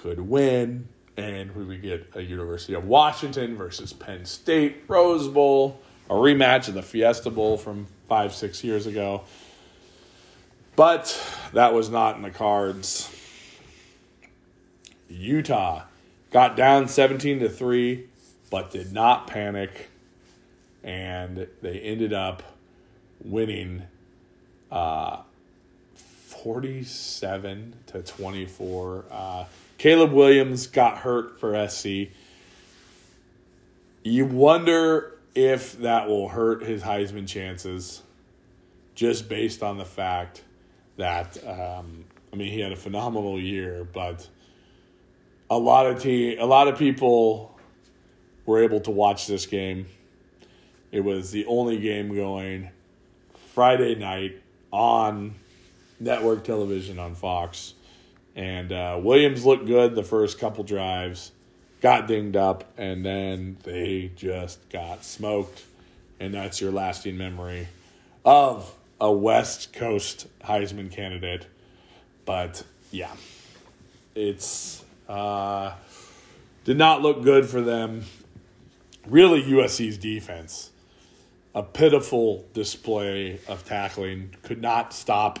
could 0.00 0.20
win, 0.20 0.88
and 1.20 1.54
we 1.54 1.64
would 1.64 1.82
get 1.82 2.10
a 2.14 2.22
University 2.22 2.74
of 2.74 2.84
Washington 2.84 3.56
versus 3.56 3.92
Penn 3.92 4.24
State 4.24 4.84
Rose 4.88 5.28
Bowl, 5.28 5.80
a 6.08 6.14
rematch 6.14 6.68
of 6.68 6.74
the 6.74 6.82
Fiesta 6.82 7.30
Bowl 7.30 7.56
from 7.56 7.86
five 8.08 8.34
six 8.34 8.64
years 8.64 8.86
ago. 8.86 9.22
But 10.76 11.20
that 11.52 11.74
was 11.74 11.90
not 11.90 12.16
in 12.16 12.22
the 12.22 12.30
cards. 12.30 13.14
Utah 15.08 15.82
got 16.30 16.56
down 16.56 16.88
17 16.88 17.40
to 17.40 17.48
3 17.48 18.06
but 18.50 18.70
did 18.70 18.92
not 18.92 19.26
panic 19.26 19.90
and 20.82 21.46
they 21.60 21.80
ended 21.80 22.12
up 22.12 22.42
winning 23.22 23.82
uh, 24.70 25.18
47 25.94 27.74
to 27.88 28.02
24. 28.02 29.04
Uh, 29.10 29.44
Caleb 29.80 30.12
Williams 30.12 30.66
got 30.66 30.98
hurt 30.98 31.40
for 31.40 31.66
SC. 31.66 32.12
You 34.02 34.26
wonder 34.26 35.18
if 35.34 35.78
that 35.78 36.06
will 36.06 36.28
hurt 36.28 36.62
his 36.62 36.82
Heisman 36.82 37.26
chances 37.26 38.02
just 38.94 39.30
based 39.30 39.62
on 39.62 39.78
the 39.78 39.86
fact 39.86 40.44
that, 40.98 41.38
um, 41.48 42.04
I 42.30 42.36
mean, 42.36 42.52
he 42.52 42.60
had 42.60 42.72
a 42.72 42.76
phenomenal 42.76 43.40
year, 43.40 43.88
but 43.90 44.28
a 45.48 45.56
lot 45.56 45.86
of 45.86 46.02
te- 46.02 46.36
a 46.36 46.44
lot 46.44 46.68
of 46.68 46.78
people 46.78 47.58
were 48.44 48.62
able 48.62 48.80
to 48.80 48.90
watch 48.90 49.26
this 49.26 49.46
game. 49.46 49.86
It 50.92 51.00
was 51.00 51.30
the 51.30 51.46
only 51.46 51.78
game 51.78 52.14
going 52.14 52.68
Friday 53.54 53.94
night 53.94 54.42
on 54.70 55.36
network 55.98 56.44
television 56.44 56.98
on 56.98 57.14
Fox. 57.14 57.72
And 58.36 58.72
uh, 58.72 59.00
Williams 59.02 59.44
looked 59.44 59.66
good 59.66 59.94
the 59.94 60.02
first 60.02 60.38
couple 60.38 60.64
drives, 60.64 61.32
got 61.80 62.06
dinged 62.06 62.36
up, 62.36 62.64
and 62.78 63.04
then 63.04 63.56
they 63.64 64.12
just 64.14 64.68
got 64.70 65.04
smoked. 65.04 65.64
And 66.18 66.34
that's 66.34 66.60
your 66.60 66.70
lasting 66.70 67.16
memory 67.16 67.68
of 68.24 68.74
a 69.00 69.10
West 69.10 69.72
Coast 69.72 70.26
Heisman 70.44 70.90
candidate. 70.90 71.46
But 72.24 72.62
yeah, 72.90 73.12
it's 74.14 74.84
uh, 75.08 75.72
did 76.64 76.78
not 76.78 77.02
look 77.02 77.22
good 77.22 77.46
for 77.46 77.60
them. 77.60 78.04
Really, 79.06 79.42
USC's 79.42 79.96
defense, 79.96 80.70
a 81.54 81.62
pitiful 81.62 82.44
display 82.52 83.40
of 83.48 83.64
tackling, 83.64 84.34
could 84.42 84.60
not 84.60 84.92
stop 84.92 85.40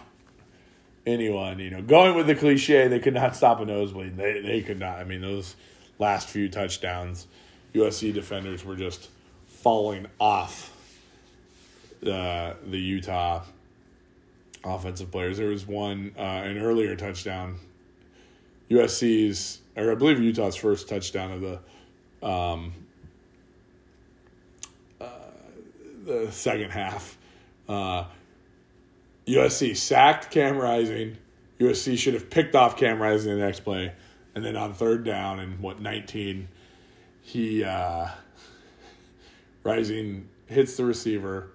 anyone. 1.06 1.58
You 1.58 1.70
know, 1.70 1.82
going 1.82 2.14
with 2.16 2.26
the 2.26 2.34
cliche, 2.34 2.88
they 2.88 2.98
could 2.98 3.14
not 3.14 3.36
stop 3.36 3.60
a 3.60 3.64
nosebleed. 3.64 4.16
They 4.16 4.40
they 4.40 4.62
could 4.62 4.78
not. 4.78 4.98
I 4.98 5.04
mean, 5.04 5.20
those 5.20 5.56
last 5.98 6.28
few 6.28 6.48
touchdowns, 6.48 7.26
USC 7.74 8.12
defenders 8.12 8.64
were 8.64 8.76
just 8.76 9.08
falling 9.46 10.06
off 10.18 10.76
the 12.00 12.56
the 12.66 12.78
Utah 12.78 13.42
offensive 14.64 15.10
players. 15.10 15.38
There 15.38 15.48
was 15.48 15.66
one 15.66 16.12
uh, 16.16 16.22
an 16.22 16.58
earlier 16.58 16.96
touchdown, 16.96 17.58
USC's 18.70 19.60
or 19.76 19.92
I 19.92 19.94
believe 19.94 20.20
Utah's 20.20 20.56
first 20.56 20.88
touchdown 20.88 21.32
of 21.32 21.40
the 21.40 22.26
um, 22.26 22.72
uh, 25.00 25.06
the 26.04 26.32
second 26.32 26.70
half. 26.70 27.16
Uh, 27.68 28.04
USC 29.34 29.76
sacked 29.76 30.30
Cam 30.30 30.56
Rising. 30.58 31.16
USC 31.58 31.96
should 31.98 32.14
have 32.14 32.30
picked 32.30 32.54
off 32.54 32.76
Cam 32.76 33.00
Rising 33.00 33.32
in 33.32 33.38
the 33.38 33.44
next 33.44 33.60
play. 33.60 33.92
And 34.34 34.44
then 34.44 34.56
on 34.56 34.74
third 34.74 35.04
down 35.04 35.40
and 35.40 35.60
what, 35.60 35.80
19, 35.80 36.48
he, 37.22 37.64
uh, 37.64 38.08
Rising 39.62 40.28
hits 40.46 40.76
the 40.76 40.84
receiver 40.84 41.50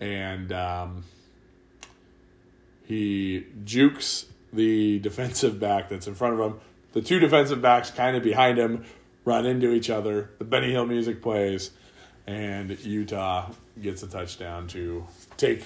and 0.00 0.52
um, 0.52 1.04
he 2.86 3.46
jukes 3.64 4.26
the 4.52 4.98
defensive 5.00 5.58
back 5.58 5.88
that's 5.88 6.06
in 6.06 6.14
front 6.14 6.34
of 6.34 6.40
him. 6.40 6.60
The 6.92 7.02
two 7.02 7.18
defensive 7.18 7.60
backs 7.60 7.90
kind 7.90 8.16
of 8.16 8.22
behind 8.22 8.58
him 8.58 8.84
run 9.24 9.44
into 9.44 9.72
each 9.72 9.90
other. 9.90 10.30
The 10.38 10.44
Benny 10.44 10.70
Hill 10.70 10.86
music 10.86 11.20
plays, 11.20 11.70
and 12.26 12.78
Utah 12.84 13.50
gets 13.80 14.02
a 14.02 14.06
touchdown 14.06 14.68
to 14.68 15.06
take 15.36 15.62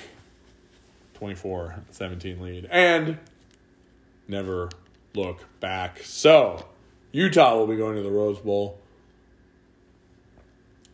24 1.20 1.74
17 1.90 2.40
lead 2.40 2.66
and 2.70 3.18
never 4.26 4.70
look 5.14 5.44
back. 5.60 6.00
So, 6.02 6.64
Utah 7.12 7.58
will 7.58 7.66
be 7.66 7.76
going 7.76 7.96
to 7.96 8.02
the 8.02 8.10
Rose 8.10 8.38
Bowl. 8.38 8.78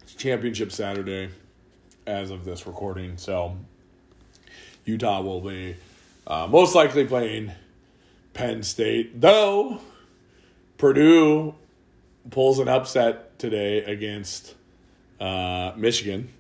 It's 0.03 0.15
championship 0.15 0.73
Saturday 0.73 1.29
as 2.09 2.33
of 2.33 2.45
this 2.45 2.67
recording. 2.67 3.19
So, 3.19 3.57
Utah 4.85 5.21
will 5.21 5.43
be 5.43 5.77
uh, 6.27 6.49
most 6.51 6.75
likely 6.75 7.05
playing 7.05 7.53
Penn 8.35 8.65
State, 8.65 9.21
though 9.21 9.81
Purdue 10.77 11.55
pulls 12.31 12.59
an 12.59 12.67
upset 12.67 13.39
today 13.39 13.85
against 13.85 14.57
uh, 15.21 15.71
Michigan. 15.77 16.31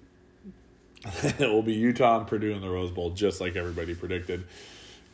it 1.38 1.48
will 1.50 1.62
be 1.62 1.74
Utah 1.74 2.18
and 2.18 2.26
Purdue 2.26 2.52
in 2.52 2.60
the 2.60 2.68
Rose 2.68 2.90
Bowl, 2.90 3.10
just 3.10 3.40
like 3.40 3.56
everybody 3.56 3.94
predicted. 3.94 4.44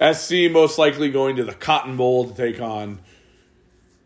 SC 0.01 0.51
most 0.51 0.79
likely 0.79 1.11
going 1.11 1.37
to 1.37 1.45
the 1.45 1.55
Cotton 1.55 1.97
Bowl 1.97 2.29
to 2.29 2.35
take 2.35 2.61
on. 2.61 2.99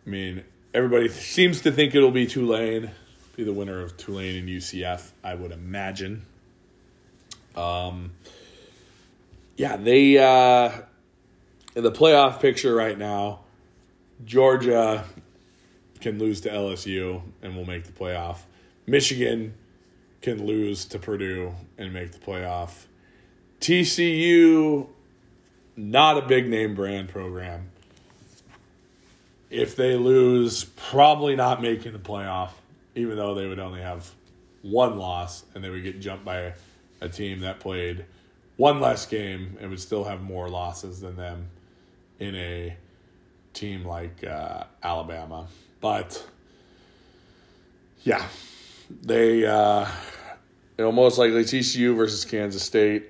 I 0.07 0.11
mean, 0.11 0.44
everybody 0.75 1.09
seems 1.09 1.62
to 1.62 1.72
think 1.72 1.94
it'll 1.94 2.11
be 2.11 2.27
Tulane, 2.27 2.90
be 3.37 3.44
the 3.44 3.53
winner 3.53 3.81
of 3.81 3.96
Tulane 3.96 4.37
and 4.37 4.49
UCF. 4.49 5.11
I 5.25 5.35
would 5.35 5.53
imagine. 5.53 6.27
Um, 7.55 8.12
yeah, 9.57 9.77
they 9.77 10.18
uh, 10.18 10.72
in 11.75 11.83
the 11.83 11.92
playoff 11.92 12.40
picture 12.40 12.75
right 12.75 12.99
now. 12.99 13.40
Georgia 14.25 15.05
can 16.01 16.18
lose 16.18 16.40
to 16.42 16.51
LSU 16.51 17.20
and 17.42 17.55
will 17.55 17.66
make 17.66 17.85
the 17.85 17.92
playoff. 17.92 18.38
Michigan 18.87 19.55
can 20.26 20.44
lose 20.44 20.86
to 20.86 20.98
Purdue 20.98 21.54
and 21.78 21.92
make 21.92 22.10
the 22.10 22.18
playoff. 22.18 22.86
TCU, 23.60 24.88
not 25.76 26.18
a 26.18 26.22
big 26.22 26.48
name 26.48 26.74
brand 26.74 27.08
program. 27.08 27.70
If 29.50 29.76
they 29.76 29.94
lose, 29.94 30.64
probably 30.64 31.36
not 31.36 31.62
making 31.62 31.92
the 31.92 32.00
playoff, 32.00 32.50
even 32.96 33.16
though 33.16 33.36
they 33.36 33.46
would 33.46 33.60
only 33.60 33.80
have 33.80 34.10
one 34.62 34.98
loss 34.98 35.44
and 35.54 35.62
they 35.62 35.70
would 35.70 35.84
get 35.84 36.00
jumped 36.00 36.24
by 36.24 36.54
a, 37.00 37.08
team 37.08 37.38
that 37.42 37.60
played 37.60 38.04
one 38.56 38.80
less 38.80 39.06
game 39.06 39.56
and 39.60 39.70
would 39.70 39.78
still 39.78 40.02
have 40.02 40.22
more 40.22 40.48
losses 40.48 41.00
than 41.00 41.14
them 41.14 41.46
in 42.18 42.34
a 42.34 42.76
team 43.52 43.84
like 43.84 44.24
uh, 44.24 44.64
Alabama. 44.82 45.46
But 45.80 46.26
yeah, 48.02 48.26
they 49.02 49.46
uh, 49.46 49.86
it'll 50.78 50.92
most 50.92 51.18
likely 51.18 51.44
TCU 51.44 51.96
versus 51.96 52.24
Kansas 52.24 52.62
State. 52.62 53.06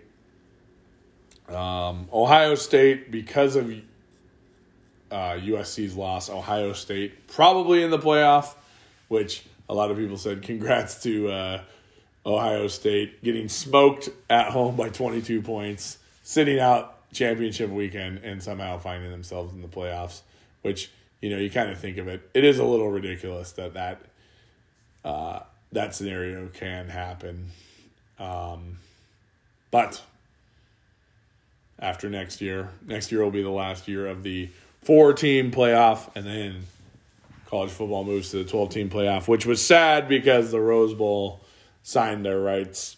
Um, 1.48 2.09
Ohio 2.12 2.55
State 2.55 3.11
because 3.11 3.57
of 3.57 3.70
uh, 5.11 5.14
USC's 5.14 5.94
loss. 5.94 6.29
Ohio 6.29 6.72
State 6.72 7.29
probably 7.29 7.83
in 7.83 7.90
the 7.90 7.98
playoff, 7.98 8.55
which 9.09 9.44
a 9.68 9.74
lot 9.74 9.90
of 9.90 9.96
people 9.96 10.16
said 10.16 10.42
congrats 10.42 11.02
to 11.02 11.29
uh, 11.29 11.62
Ohio 12.24 12.66
State 12.68 13.22
getting 13.22 13.48
smoked 13.48 14.09
at 14.29 14.50
home 14.50 14.76
by 14.76 14.88
22 14.88 15.42
points, 15.42 15.98
sitting 16.22 16.59
out 16.59 16.92
championship 17.12 17.70
weekend, 17.70 18.18
and 18.24 18.42
somehow 18.42 18.79
finding 18.79 19.11
themselves 19.11 19.55
in 19.55 19.62
the 19.62 19.68
playoffs. 19.68 20.22
Which 20.62 20.90
you 21.20 21.31
know 21.31 21.38
you 21.38 21.50
kind 21.50 21.70
of 21.70 21.79
think 21.79 21.98
of 21.98 22.09
it. 22.09 22.29
It 22.35 22.44
is 22.44 22.59
a 22.59 22.64
little 22.64 22.90
ridiculous 22.90 23.52
that 23.52 23.74
that. 23.74 24.02
Uh, 25.05 25.40
that 25.77 25.95
scenario 25.95 26.49
can 26.49 26.89
happen. 26.89 27.51
Um, 28.19 28.79
but 29.71 30.03
after 31.79 32.09
next 32.09 32.41
year, 32.41 32.71
next 32.87 33.12
year 33.12 33.23
will 33.23 33.31
be 33.31 33.43
the 33.43 33.51
last 33.51 33.87
year 33.87 34.07
of 34.07 34.23
the 34.23 34.49
four 34.83 35.12
team 35.12 35.51
playoff, 35.51 36.09
and 36.17 36.25
then 36.25 36.62
college 37.45 37.71
football 37.71 38.05
moves 38.05 38.31
to 38.31 38.39
the 38.39 38.49
12 38.49 38.71
team 38.71 38.89
playoff, 38.89 39.29
which 39.29 39.45
was 39.45 39.65
sad 39.65 40.09
because 40.09 40.51
the 40.51 40.61
Rose 40.61 40.95
Bowl 40.95 41.41
signed 41.83 42.25
their 42.25 42.41
rights 42.41 42.97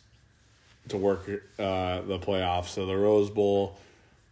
to 0.86 0.96
work 0.96 1.28
uh, 1.58 2.02
the 2.02 2.20
playoffs. 2.20 2.68
So 2.68 2.86
the 2.86 2.96
Rose 2.96 3.28
Bowl 3.28 3.76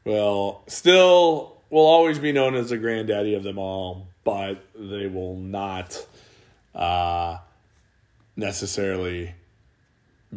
will 0.05 0.63
still 0.69 1.57
will 1.69 1.85
always 1.85 2.21
be 2.21 2.31
known 2.31 2.55
as 2.55 2.71
the 2.71 2.79
granddaddy 2.79 3.35
of 3.35 3.43
them 3.43 3.59
all, 3.59 4.07
but 4.23 4.65
they 4.77 5.09
will 5.09 5.35
not 5.35 6.07
uh, 6.77 7.39
necessarily 8.37 9.35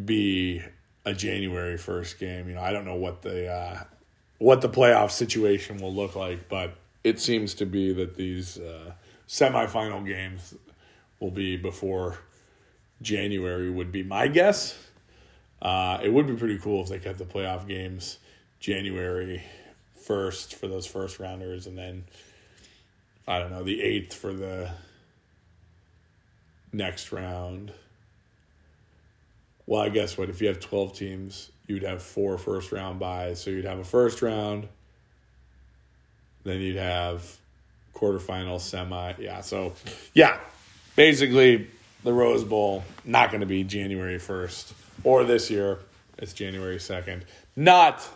be 0.05 0.63
a 1.05 1.13
January 1.13 1.77
first 1.77 2.19
game. 2.19 2.47
You 2.47 2.55
know, 2.55 2.61
I 2.61 2.71
don't 2.71 2.85
know 2.85 2.95
what 2.95 3.21
the 3.21 3.47
uh, 3.47 3.83
what 4.37 4.61
the 4.61 4.69
playoff 4.69 5.11
situation 5.11 5.77
will 5.77 5.93
look 5.93 6.15
like, 6.15 6.47
but 6.49 6.75
it 7.03 7.19
seems 7.19 7.53
to 7.55 7.65
be 7.65 7.93
that 7.93 8.15
these 8.15 8.57
uh, 8.57 8.93
semifinal 9.27 10.05
games 10.05 10.55
will 11.19 11.31
be 11.31 11.57
before 11.57 12.19
January. 13.01 13.69
Would 13.69 13.91
be 13.91 14.03
my 14.03 14.27
guess. 14.27 14.77
Uh, 15.61 15.99
it 16.01 16.13
would 16.13 16.25
be 16.25 16.35
pretty 16.35 16.57
cool 16.57 16.83
if 16.83 16.89
they 16.89 16.99
kept 16.99 17.17
the 17.17 17.25
playoff 17.25 17.67
games 17.67 18.19
January 18.61 19.43
first 19.95 20.55
for 20.55 20.67
those 20.67 20.87
first 20.87 21.19
rounders, 21.19 21.67
and 21.67 21.77
then 21.77 22.05
I 23.27 23.39
don't 23.39 23.51
know 23.51 23.63
the 23.63 23.81
eighth 23.81 24.13
for 24.13 24.33
the 24.33 24.71
next 26.71 27.11
round. 27.11 27.73
Well, 29.69 29.81
I 29.81 29.89
guess 29.89 30.17
what 30.17 30.29
if 30.29 30.41
you 30.41 30.47
have 30.47 30.59
twelve 30.59 30.97
teams, 30.97 31.51
you'd 31.67 31.83
have 31.83 32.01
four 32.01 32.39
first 32.39 32.71
round 32.71 32.97
buys. 32.99 33.39
So 33.39 33.51
you'd 33.51 33.65
have 33.65 33.77
a 33.77 33.83
first 33.83 34.23
round, 34.23 34.67
then 36.43 36.59
you'd 36.59 36.77
have 36.77 37.37
quarterfinal, 37.93 38.59
semi. 38.59 39.13
Yeah. 39.19 39.41
So, 39.41 39.73
yeah, 40.15 40.39
basically 40.95 41.67
the 42.03 42.11
Rose 42.11 42.43
Bowl 42.43 42.83
not 43.05 43.29
going 43.29 43.41
to 43.41 43.45
be 43.45 43.63
January 43.63 44.17
1st 44.17 44.73
or 45.03 45.23
this 45.23 45.51
year. 45.51 45.77
It's 46.17 46.33
January 46.33 46.77
2nd. 46.77 47.21
Not 47.55 48.07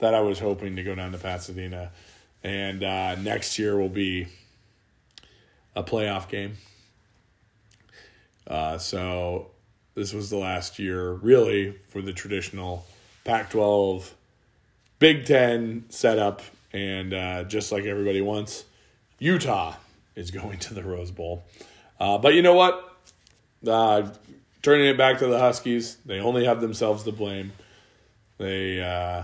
that 0.00 0.12
I 0.12 0.20
was 0.20 0.38
hoping 0.38 0.76
to 0.76 0.82
go 0.82 0.94
down 0.94 1.12
to 1.12 1.18
Pasadena. 1.18 1.90
And 2.44 2.84
uh, 2.84 3.14
next 3.14 3.58
year 3.58 3.78
will 3.78 3.88
be 3.88 4.28
a 5.74 5.82
playoff 5.82 6.28
game. 6.28 6.58
Uh, 8.46 8.76
so 8.76 9.52
this 9.96 10.12
was 10.12 10.30
the 10.30 10.36
last 10.36 10.78
year, 10.78 11.12
really, 11.12 11.72
for 11.88 12.02
the 12.02 12.12
traditional 12.12 12.86
Pac 13.24 13.50
12, 13.50 14.14
Big 14.98 15.24
Ten 15.24 15.86
setup. 15.88 16.42
And 16.72 17.14
uh, 17.14 17.44
just 17.44 17.72
like 17.72 17.84
everybody 17.84 18.20
wants, 18.20 18.64
Utah 19.18 19.74
is 20.14 20.30
going 20.42 20.58
to 20.60 20.74
the 20.74 20.84
Rose 20.84 21.10
Bowl. 21.10 21.44
Uh, 21.98 22.18
but 22.18 22.34
you 22.34 22.42
know 22.42 22.54
what? 22.54 22.94
Uh, 23.66 24.10
turning 24.62 24.86
it 24.86 24.98
back 24.98 25.18
to 25.18 25.26
the 25.26 25.38
Huskies, 25.38 25.96
they 26.04 26.20
only 26.20 26.44
have 26.44 26.60
themselves 26.60 27.02
to 27.04 27.12
blame. 27.12 27.52
They 28.36 28.82
uh, 28.82 29.22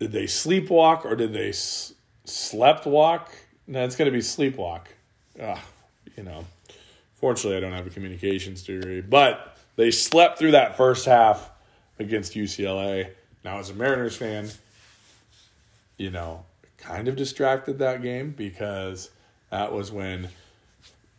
did 0.00 0.10
they 0.10 0.24
sleepwalk 0.24 1.04
or 1.04 1.14
did 1.14 1.34
they 1.34 1.50
s- 1.50 1.92
slept 2.24 2.86
walk? 2.86 3.30
No, 3.66 3.84
it's 3.84 3.94
going 3.94 4.06
to 4.06 4.12
be 4.12 4.20
sleepwalk. 4.22 4.86
Ugh, 5.38 5.58
you 6.16 6.22
know. 6.22 6.46
Fortunately, 7.22 7.56
I 7.56 7.60
don't 7.60 7.72
have 7.72 7.86
a 7.86 7.90
communications 7.90 8.64
degree, 8.64 9.00
but 9.00 9.56
they 9.76 9.92
slept 9.92 10.40
through 10.40 10.50
that 10.50 10.76
first 10.76 11.06
half 11.06 11.52
against 12.00 12.34
UCLA. 12.34 13.10
Now, 13.44 13.58
as 13.58 13.70
a 13.70 13.74
Mariners 13.74 14.16
fan, 14.16 14.50
you 15.96 16.10
know, 16.10 16.44
kind 16.78 17.06
of 17.06 17.14
distracted 17.14 17.78
that 17.78 18.02
game 18.02 18.32
because 18.32 19.10
that 19.50 19.72
was 19.72 19.92
when 19.92 20.30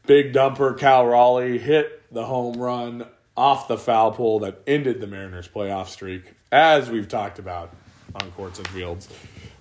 big 0.06 0.34
dumper 0.34 0.78
Cal 0.78 1.06
Raleigh 1.06 1.58
hit 1.58 2.04
the 2.14 2.26
home 2.26 2.60
run 2.60 3.06
off 3.38 3.70
the 3.70 3.78
foul 3.78 4.12
pole 4.12 4.40
that 4.40 4.62
ended 4.68 5.00
the 5.00 5.08
Mariners' 5.08 5.48
playoff 5.48 5.88
streak, 5.88 6.34
as 6.52 6.90
we've 6.90 7.08
talked 7.08 7.40
about 7.40 7.74
on 8.22 8.30
courts 8.32 8.60
and 8.60 8.68
fields 8.68 9.08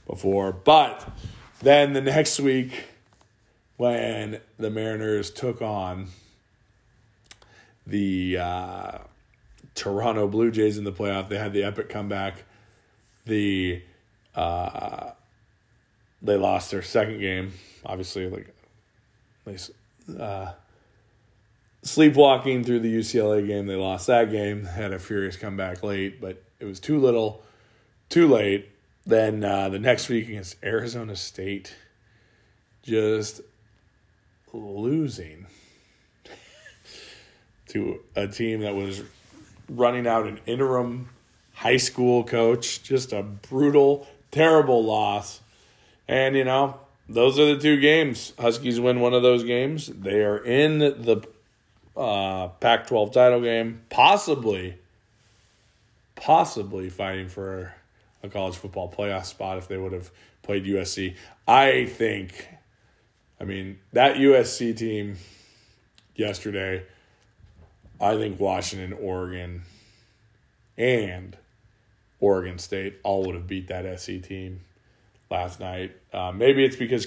before. 0.09 0.51
But 0.51 1.09
then 1.61 1.93
the 1.93 2.01
next 2.01 2.41
week, 2.41 2.87
when 3.77 4.41
the 4.59 4.71
Mariners 4.71 5.31
took 5.31 5.63
on 5.63 6.09
the 7.87 8.39
uh, 8.39 8.99
Toronto 9.75 10.29
Blue 10.29 10.51
Jays 10.51 10.79
in 10.79 10.85
the 10.85 10.93
playoff. 10.93 11.29
They 11.29 11.39
had 11.39 11.53
the 11.53 11.65
epic 11.65 11.89
comeback. 11.89 12.45
The 13.25 13.83
uh, 14.35 15.11
they 16.21 16.37
lost 16.37 16.71
their 16.71 16.83
second 16.83 17.21
game. 17.21 17.53
Obviously, 17.85 18.29
like 18.29 18.55
they 19.45 19.57
uh, 20.19 20.53
sleepwalking 21.83 22.65
through 22.65 22.81
the 22.81 22.99
UCLA 22.99 23.47
game. 23.47 23.67
They 23.67 23.77
lost 23.77 24.07
that 24.07 24.31
game. 24.31 24.65
Had 24.65 24.93
a 24.93 24.99
furious 24.99 25.37
comeback 25.37 25.83
late, 25.83 26.21
but 26.21 26.43
it 26.61 26.65
was 26.65 26.81
too 26.81 26.99
little, 26.99 27.43
too 28.09 28.29
late. 28.29 28.69
Then 29.05 29.43
uh, 29.43 29.69
the 29.69 29.81
next 29.81 30.09
week 30.09 30.29
against 30.29 30.57
Arizona 30.63 31.17
State, 31.17 31.75
just 32.83 33.41
losing 34.53 35.47
to 37.73 38.01
a 38.15 38.29
team 38.29 38.61
that 38.61 38.75
was 38.75 39.03
running 39.69 40.07
out 40.07 40.27
an 40.27 40.41
interim 40.45 41.09
high 41.55 41.79
school 41.79 42.23
coach. 42.23 42.83
Just 42.83 43.13
a 43.13 43.23
brutal, 43.23 44.07
terrible 44.31 44.85
loss. 44.85 45.41
And, 46.07 46.37
you 46.37 46.45
know, 46.45 46.79
those 47.09 47.39
are 47.39 47.55
the 47.55 47.61
two 47.61 47.81
games. 47.81 48.35
Huskies 48.39 48.79
win 48.79 49.01
one 49.01 49.15
of 49.15 49.23
those 49.23 49.43
games. 49.45 49.87
They 49.87 50.23
are 50.23 50.39
in 50.39 50.79
the 50.79 51.27
uh, 51.97 52.49
Pac 52.49 52.87
12 52.89 53.13
title 53.13 53.41
game, 53.41 53.83
possibly, 53.89 54.79
possibly 56.15 56.91
fighting 56.91 57.29
for 57.29 57.75
a 58.23 58.29
college 58.29 58.57
football 58.57 58.91
playoff 58.91 59.25
spot 59.25 59.59
if 59.59 59.69
they 59.69 59.79
would 59.79 59.93
have 59.93 60.11
played 60.43 60.65
USC. 60.65 61.17
I 61.49 61.87
think, 61.87 62.49
I 63.41 63.45
mean, 63.45 63.79
that 63.93 64.17
USC 64.17 64.77
team 64.77 65.17
yesterday 66.15 66.85
I 68.03 68.17
think 68.17 68.41
Washington, 68.41 68.99
Oregon, 69.01 69.63
and 70.77 71.37
Oregon 72.19 72.59
State 72.59 72.97
all 73.05 73.25
would 73.25 73.37
have 73.37 73.47
beat 73.47 73.69
that 73.69 74.01
SC 74.01 74.21
team 74.21 74.61
last 75.31 75.61
night. 75.61 75.93
Uh, 76.13 76.33
maybe 76.33 76.65
it's 76.65 76.77
because 76.77 77.07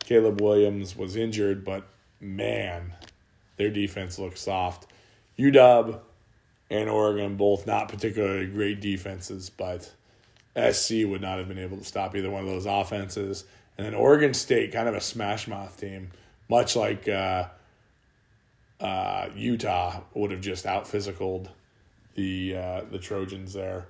Caleb 0.00 0.40
Williams 0.40 0.96
was 0.96 1.14
injured, 1.14 1.62
but 1.62 1.86
man, 2.20 2.94
their 3.58 3.68
defense 3.68 4.18
looks 4.18 4.40
soft. 4.40 4.86
UW 5.38 6.00
and 6.70 6.88
Oregon 6.88 7.36
both 7.36 7.66
not 7.66 7.88
particularly 7.90 8.46
great 8.46 8.80
defenses, 8.80 9.50
but 9.50 9.92
SC 10.56 11.04
would 11.04 11.20
not 11.20 11.38
have 11.38 11.48
been 11.48 11.58
able 11.58 11.76
to 11.76 11.84
stop 11.84 12.16
either 12.16 12.30
one 12.30 12.42
of 12.42 12.48
those 12.48 12.66
offenses. 12.66 13.44
And 13.76 13.86
then 13.86 13.94
Oregon 13.94 14.32
State, 14.32 14.72
kind 14.72 14.88
of 14.88 14.94
a 14.94 15.00
smash 15.00 15.46
mouth 15.46 15.78
team, 15.78 16.10
much 16.48 16.74
like 16.74 17.06
uh, 17.08 17.44
uh, 18.80 19.28
Utah 19.34 20.00
would 20.14 20.30
have 20.30 20.40
just 20.40 20.66
out 20.66 20.84
physicaled 20.84 21.48
the 22.14 22.56
uh, 22.56 22.80
the 22.90 22.98
Trojans 22.98 23.52
there. 23.52 23.86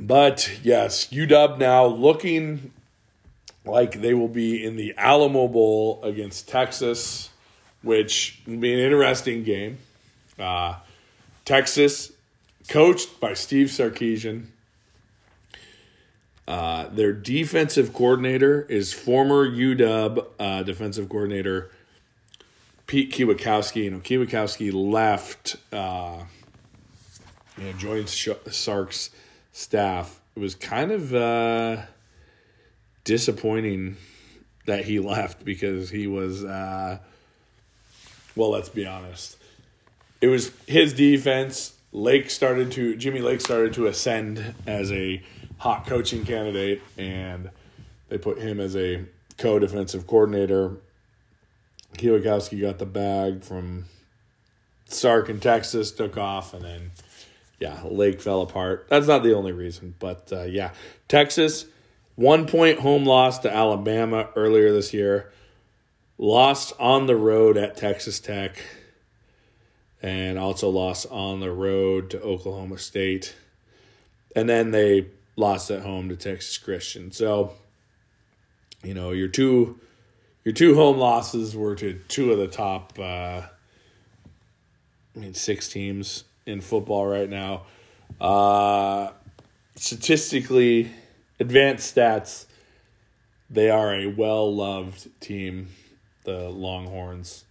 But 0.00 0.50
yes, 0.62 1.08
UW 1.08 1.58
now 1.58 1.86
looking 1.86 2.72
like 3.64 4.00
they 4.00 4.14
will 4.14 4.28
be 4.28 4.64
in 4.64 4.76
the 4.76 4.94
Alamo 4.96 5.48
Bowl 5.48 6.00
against 6.02 6.48
Texas, 6.48 7.30
which 7.82 8.42
will 8.46 8.58
be 8.58 8.72
an 8.72 8.80
interesting 8.80 9.44
game. 9.44 9.78
Uh, 10.38 10.76
Texas, 11.44 12.12
coached 12.68 13.20
by 13.20 13.34
Steve 13.34 13.68
Sarkisian, 13.68 14.46
uh, 16.46 16.88
their 16.88 17.12
defensive 17.12 17.92
coordinator 17.92 18.62
is 18.62 18.92
former 18.92 19.48
UW 19.48 20.26
uh, 20.38 20.62
defensive 20.62 21.08
coordinator 21.08 21.70
Pete 22.86 23.12
Kwiatkowski. 23.12 23.84
You 23.84 23.90
know, 23.90 24.00
left, 24.78 25.56
uh, 25.72 26.24
you 27.56 27.64
know, 27.64 27.72
joined 27.72 28.08
Sark's 28.08 29.10
staff. 29.52 30.20
It 30.36 30.40
was 30.40 30.54
kind 30.54 30.90
of 30.90 31.14
uh, 31.14 31.82
disappointing 33.04 33.96
that 34.66 34.84
he 34.84 34.98
left 35.00 35.44
because 35.44 35.88
he 35.88 36.06
was, 36.06 36.44
uh, 36.44 36.98
well, 38.36 38.50
let's 38.50 38.68
be 38.68 38.86
honest. 38.86 39.38
It 40.20 40.28
was 40.28 40.52
his 40.66 40.92
defense. 40.92 41.72
Lake 41.92 42.28
started 42.28 42.72
to, 42.72 42.96
Jimmy 42.96 43.20
Lake 43.20 43.40
started 43.40 43.72
to 43.74 43.86
ascend 43.86 44.54
as 44.66 44.90
a 44.90 45.22
hot 45.58 45.86
coaching 45.86 46.24
candidate, 46.24 46.82
and 46.96 47.50
they 48.08 48.18
put 48.18 48.38
him 48.38 48.60
as 48.60 48.76
a 48.76 49.04
co 49.38 49.58
defensive 49.58 50.06
coordinator. 50.06 50.76
Kwiatkowski 51.94 52.60
got 52.60 52.78
the 52.78 52.86
bag 52.86 53.44
from 53.44 53.84
Sark 54.86 55.28
in 55.28 55.40
Texas, 55.40 55.92
took 55.92 56.16
off, 56.16 56.52
and 56.52 56.64
then, 56.64 56.90
yeah, 57.58 57.80
Lake 57.84 58.20
fell 58.20 58.42
apart. 58.42 58.86
That's 58.88 59.06
not 59.06 59.22
the 59.22 59.34
only 59.34 59.52
reason, 59.52 59.94
but 59.98 60.28
uh, 60.32 60.42
yeah, 60.42 60.72
Texas, 61.08 61.66
one 62.16 62.46
point 62.46 62.80
home 62.80 63.04
loss 63.04 63.38
to 63.40 63.52
Alabama 63.52 64.28
earlier 64.36 64.72
this 64.72 64.92
year, 64.92 65.32
lost 66.18 66.72
on 66.78 67.06
the 67.06 67.16
road 67.16 67.56
at 67.56 67.76
Texas 67.76 68.20
Tech, 68.20 68.60
and 70.02 70.38
also 70.38 70.68
lost 70.68 71.06
on 71.10 71.40
the 71.40 71.50
road 71.50 72.10
to 72.10 72.20
Oklahoma 72.20 72.78
State. 72.78 73.34
And 74.36 74.48
then 74.48 74.70
they 74.72 75.06
lost 75.36 75.70
at 75.70 75.82
home 75.82 76.08
to 76.08 76.16
Texas 76.16 76.58
Christian. 76.58 77.10
So, 77.12 77.52
you 78.82 78.94
know, 78.94 79.10
your 79.10 79.28
two 79.28 79.80
your 80.44 80.52
two 80.52 80.74
home 80.74 80.98
losses 80.98 81.56
were 81.56 81.74
to 81.76 81.94
two 82.08 82.32
of 82.32 82.38
the 82.38 82.48
top 82.48 82.98
uh, 82.98 83.42
I 85.14 85.18
mean 85.18 85.34
six 85.34 85.68
teams 85.68 86.24
in 86.46 86.60
football 86.60 87.06
right 87.06 87.28
now. 87.28 87.62
Uh, 88.20 89.10
statistically, 89.76 90.90
advanced 91.40 91.94
stats, 91.94 92.46
they 93.50 93.70
are 93.70 93.94
a 93.94 94.06
well 94.06 94.54
loved 94.54 95.08
team. 95.20 95.68
The 96.24 96.48
Longhorns 96.48 97.44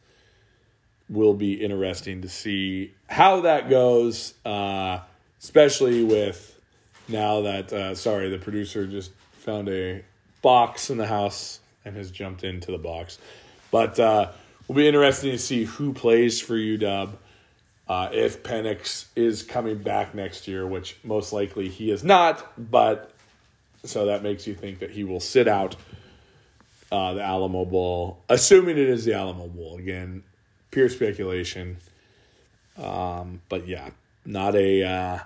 will 1.10 1.34
be 1.34 1.54
interesting 1.54 2.22
to 2.22 2.30
see 2.30 2.94
how 3.08 3.42
that 3.42 3.70
goes, 3.70 4.34
uh, 4.46 5.00
especially 5.40 6.04
with 6.04 6.53
now 7.08 7.42
that 7.42 7.74
uh, 7.74 7.96
sorry, 7.96 8.30
the 8.30 8.38
producer 8.38 8.88
just 8.88 9.12
found 9.32 9.70
a 9.70 10.04
box 10.42 10.90
in 10.90 10.98
the 10.98 11.08
house 11.08 11.60
and 11.86 11.96
has 11.96 12.12
jumped 12.12 12.44
into 12.44 12.72
the 12.72 12.78
box. 12.78 13.18
But 13.72 14.00
uh, 14.00 14.32
will 14.68 14.76
be 14.76 14.88
interesting 14.88 15.32
to 15.32 15.38
see 15.38 15.66
who 15.66 15.94
plays 15.94 16.40
for 16.40 16.54
UW. 16.54 17.10
Uh, 17.86 18.10
if 18.14 18.44
Penix 18.44 19.06
is 19.16 19.44
coming 19.44 19.78
back 19.78 20.16
next 20.16 20.48
year, 20.48 20.66
which 20.66 20.98
most 21.04 21.34
likely 21.34 21.68
he 21.68 21.92
is 21.92 22.02
not, 22.04 22.54
but 22.72 23.12
so 23.84 24.06
that 24.06 24.24
makes 24.24 24.48
you 24.48 24.56
think 24.56 24.80
that 24.80 24.92
he 24.92 25.04
will 25.04 25.20
sit 25.20 25.50
out 25.50 25.76
uh, 26.94 27.14
the 27.14 27.22
Alamo 27.22 27.66
Bowl, 27.66 28.20
assuming 28.30 28.78
it 28.78 28.88
is 28.88 29.04
the 29.04 29.14
Alamo 29.14 29.48
Bowl. 29.48 29.78
Again, 29.78 30.24
pure 30.72 30.88
speculation. 30.88 31.78
Um, 32.78 33.42
but 33.50 33.68
yeah, 33.68 33.90
not 34.26 34.56
a. 34.56 34.84
Uh, 34.84 35.20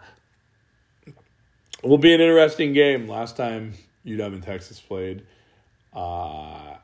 will 1.83 1.97
be 1.97 2.13
an 2.13 2.21
interesting 2.21 2.73
game. 2.73 3.07
Last 3.07 3.37
time 3.37 3.73
UW 4.05 4.33
and 4.33 4.43
Texas 4.43 4.79
played, 4.79 5.23
uh, 5.93 6.75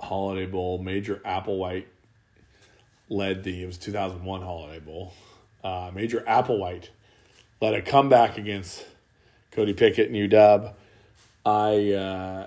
Holiday 0.00 0.46
Bowl, 0.46 0.78
Major 0.78 1.20
Applewhite 1.24 1.86
led 3.08 3.44
the 3.44 3.62
it 3.62 3.66
was 3.66 3.78
2001 3.78 4.42
Holiday 4.42 4.80
Bowl. 4.80 5.12
Uh, 5.62 5.90
Major 5.94 6.20
Applewhite 6.20 6.88
led 7.60 7.74
a 7.74 7.82
comeback 7.82 8.38
against 8.38 8.84
Cody 9.52 9.74
Pickett 9.74 10.10
and 10.10 10.16
UW. 10.30 10.72
I 11.44 11.92
uh, 11.92 12.46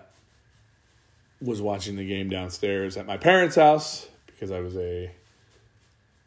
was 1.42 1.62
watching 1.62 1.96
the 1.96 2.06
game 2.06 2.30
downstairs 2.30 2.98
at 2.98 3.06
my 3.06 3.18
parents' 3.18 3.56
house 3.56 4.08
because 4.28 4.52
I 4.52 4.60
was 4.60 4.76
a 4.76 5.12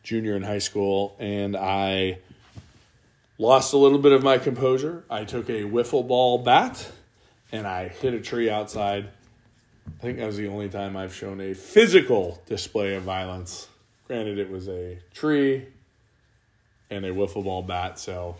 junior 0.02 0.34
in 0.36 0.42
high 0.42 0.58
school, 0.58 1.14
and 1.18 1.56
I 1.56 2.18
lost 3.42 3.72
a 3.72 3.76
little 3.76 3.98
bit 3.98 4.12
of 4.12 4.22
my 4.22 4.38
composure. 4.38 5.02
I 5.10 5.24
took 5.24 5.50
a 5.50 5.62
wiffle 5.62 6.06
ball 6.06 6.38
bat 6.38 6.88
and 7.50 7.66
I 7.66 7.88
hit 7.88 8.14
a 8.14 8.20
tree 8.20 8.48
outside. 8.48 9.08
I 9.88 10.00
think 10.00 10.18
that 10.18 10.26
was 10.26 10.36
the 10.36 10.46
only 10.46 10.68
time 10.68 10.96
I've 10.96 11.12
shown 11.12 11.40
a 11.40 11.52
physical 11.52 12.40
display 12.46 12.94
of 12.94 13.02
violence. 13.02 13.66
Granted, 14.06 14.38
it 14.38 14.48
was 14.48 14.68
a 14.68 15.00
tree 15.12 15.66
and 16.88 17.04
a 17.04 17.10
wiffle 17.10 17.42
ball 17.42 17.62
bat, 17.62 17.98
so 17.98 18.36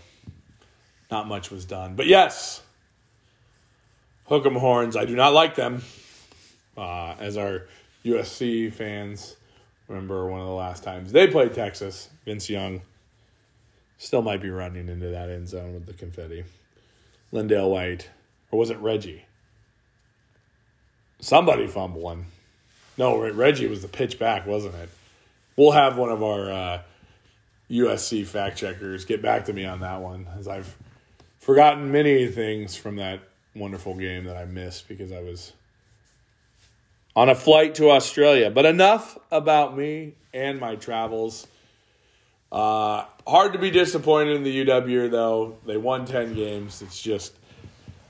not 1.11 1.27
much 1.27 1.51
was 1.51 1.65
done. 1.65 1.97
But 1.97 2.07
yes, 2.07 2.63
hook 4.27 4.47
'em 4.47 4.55
horns. 4.55 4.97
I 4.97 5.05
do 5.05 5.17
not 5.17 5.33
like 5.33 5.57
them. 5.57 5.83
Uh, 6.77 7.17
as 7.19 7.37
our 7.37 7.67
USC 8.05 8.73
fans 8.73 9.35
remember, 9.89 10.31
one 10.31 10.41
of 10.41 10.47
the 10.47 10.53
last 10.53 10.85
times 10.85 11.11
they 11.11 11.27
played 11.27 11.55
Texas, 11.55 12.09
Vince 12.25 12.49
Young 12.49 12.83
still 14.03 14.21
might 14.21 14.43
be 14.43 14.51
running 14.51 14.89
into 14.89 15.07
that 15.07 15.31
end 15.31 15.49
zone 15.49 15.75
with 15.75 15.87
the 15.87 15.93
confetti. 15.93 16.43
LenDale 17.33 17.71
White, 17.71 18.11
or 18.51 18.59
was 18.59 18.69
it 18.69 18.79
Reggie? 18.79 19.25
Somebody 21.21 21.69
fumbled 21.69 22.03
one. 22.03 22.27
No, 22.99 23.31
Reggie 23.31 23.69
was 23.69 23.81
the 23.81 23.89
pitch 23.89 24.19
back, 24.19 24.45
wasn't 24.45 24.75
it? 24.75 24.89
We'll 25.57 25.71
have 25.71 25.97
one 25.97 26.11
of 26.11 26.21
our 26.21 26.51
uh, 26.51 26.83
USC 27.71 28.27
fact 28.27 28.59
checkers 28.59 29.05
get 29.05 29.23
back 29.23 29.45
to 29.45 29.53
me 29.53 29.65
on 29.65 29.81
that 29.81 30.01
one, 30.01 30.27
as 30.37 30.49
I've 30.49 30.77
forgotten 31.39 31.93
many 31.93 32.27
things 32.27 32.75
from 32.75 32.97
that 32.97 33.21
wonderful 33.55 33.95
game 33.95 34.25
that 34.25 34.37
I 34.37 34.47
missed 34.47 34.89
because 34.89 35.13
I 35.13 35.23
was 35.23 35.53
on 37.15 37.29
a 37.29 37.37
flight 37.37 37.77
to 37.77 37.91
Australia. 37.91 38.51
But 38.51 38.67
enough 38.67 39.17
about 39.31 39.77
me 39.77 40.15
and 40.35 40.59
my 40.59 40.75
travels. 40.75 41.47
Uh, 42.51 43.05
hard 43.27 43.53
to 43.53 43.59
be 43.59 43.70
disappointed 43.70 44.37
in 44.37 44.43
the 44.43 44.64
UW 44.64 45.11
though. 45.11 45.59
They 45.66 45.77
won 45.77 46.05
ten 46.07 46.35
games. 46.35 46.83
It's 46.83 47.01
just 47.01 47.35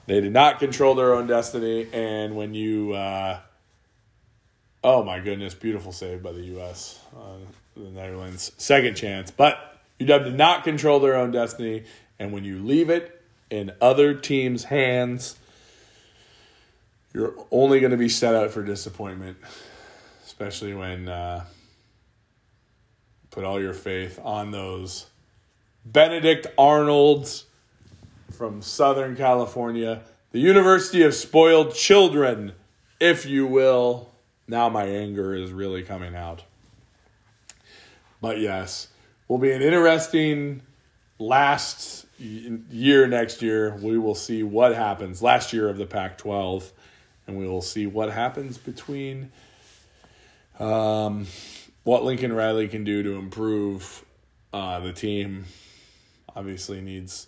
they 0.06 0.20
did 0.20 0.32
not 0.32 0.58
control 0.58 0.94
their 0.94 1.14
own 1.14 1.26
destiny. 1.26 1.88
And 1.92 2.34
when 2.34 2.54
you, 2.54 2.92
uh, 2.92 3.38
oh 4.82 5.02
my 5.02 5.20
goodness, 5.20 5.54
beautiful 5.54 5.92
save 5.92 6.22
by 6.22 6.32
the 6.32 6.42
U.S. 6.42 7.00
Uh, 7.16 7.36
the 7.76 7.90
Netherlands, 7.90 8.52
second 8.58 8.96
chance. 8.96 9.30
But 9.30 9.80
UW 10.00 10.24
did 10.24 10.34
not 10.34 10.64
control 10.64 11.00
their 11.00 11.16
own 11.16 11.30
destiny. 11.30 11.84
And 12.18 12.32
when 12.32 12.44
you 12.44 12.58
leave 12.58 12.90
it 12.90 13.22
in 13.50 13.72
other 13.80 14.14
teams' 14.14 14.64
hands, 14.64 15.36
you're 17.14 17.34
only 17.50 17.80
going 17.80 17.92
to 17.92 17.96
be 17.96 18.08
set 18.08 18.34
out 18.34 18.50
for 18.50 18.62
disappointment, 18.62 19.36
especially 20.24 20.74
when. 20.74 21.08
Uh, 21.08 21.44
put 23.32 23.44
all 23.44 23.60
your 23.60 23.72
faith 23.72 24.20
on 24.22 24.52
those 24.52 25.06
Benedict 25.84 26.46
Arnolds 26.56 27.46
from 28.30 28.62
Southern 28.62 29.16
California, 29.16 30.02
the 30.30 30.38
University 30.38 31.02
of 31.02 31.14
Spoiled 31.14 31.74
Children, 31.74 32.52
if 33.00 33.26
you 33.26 33.46
will. 33.46 34.10
Now 34.46 34.68
my 34.68 34.84
anger 34.84 35.34
is 35.34 35.50
really 35.50 35.82
coming 35.82 36.14
out. 36.14 36.44
But 38.20 38.38
yes, 38.38 38.88
will 39.28 39.38
be 39.38 39.50
an 39.50 39.62
interesting 39.62 40.60
last 41.18 42.06
year 42.18 43.06
next 43.06 43.40
year. 43.40 43.74
We 43.80 43.98
will 43.98 44.14
see 44.14 44.42
what 44.42 44.74
happens. 44.74 45.22
Last 45.22 45.54
year 45.54 45.68
of 45.68 45.78
the 45.78 45.86
Pac 45.86 46.18
12, 46.18 46.70
and 47.26 47.38
we 47.38 47.48
will 47.48 47.62
see 47.62 47.86
what 47.86 48.12
happens 48.12 48.58
between 48.58 49.32
um, 50.60 51.26
what 51.84 52.04
Lincoln 52.04 52.32
Riley 52.32 52.68
can 52.68 52.84
do 52.84 53.02
to 53.02 53.12
improve 53.14 54.04
uh, 54.52 54.80
the 54.80 54.92
team. 54.92 55.44
Obviously, 56.34 56.80
needs 56.80 57.26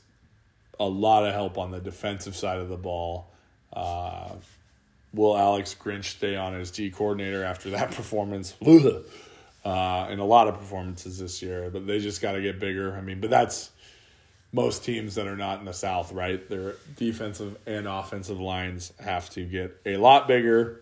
a 0.78 0.84
lot 0.84 1.24
of 1.24 1.34
help 1.34 1.59
on 1.59 1.70
the 1.70 1.80
defensive 1.80 2.36
side 2.36 2.59
of 2.59 2.68
the 2.68 2.76
ball. 2.76 3.30
Uh, 3.72 4.30
will 5.12 5.36
Alex 5.36 5.74
Grinch 5.78 6.05
stay 6.05 6.36
on 6.36 6.55
as 6.55 6.70
D 6.70 6.90
coordinator 6.90 7.44
after 7.44 7.70
that 7.70 7.90
performance? 7.92 8.55
uh, 8.62 8.98
and 9.64 10.20
a 10.20 10.24
lot 10.24 10.48
of 10.48 10.59
performances 10.59 11.18
this 11.18 11.42
year, 11.42 11.70
but 11.70 11.86
they 11.86 12.00
just 12.00 12.20
got 12.22 12.32
to 12.32 12.42
get 12.42 12.59
bigger. 12.59 12.94
I 12.96 13.00
mean, 13.00 13.20
but 13.20 13.30
that's 13.30 13.70
most 14.52 14.84
teams 14.84 15.16
that 15.16 15.26
are 15.26 15.36
not 15.36 15.59
in 15.59 15.64
the 15.64 15.72
South, 15.72 16.12
right? 16.12 16.48
Their 16.48 16.74
defensive 16.96 17.57
and 17.66 17.88
offensive 17.88 18.40
lines 18.40 18.92
have 19.00 19.28
to 19.30 19.44
get 19.44 19.80
a 19.84 19.96
lot 19.96 20.28
bigger. 20.28 20.80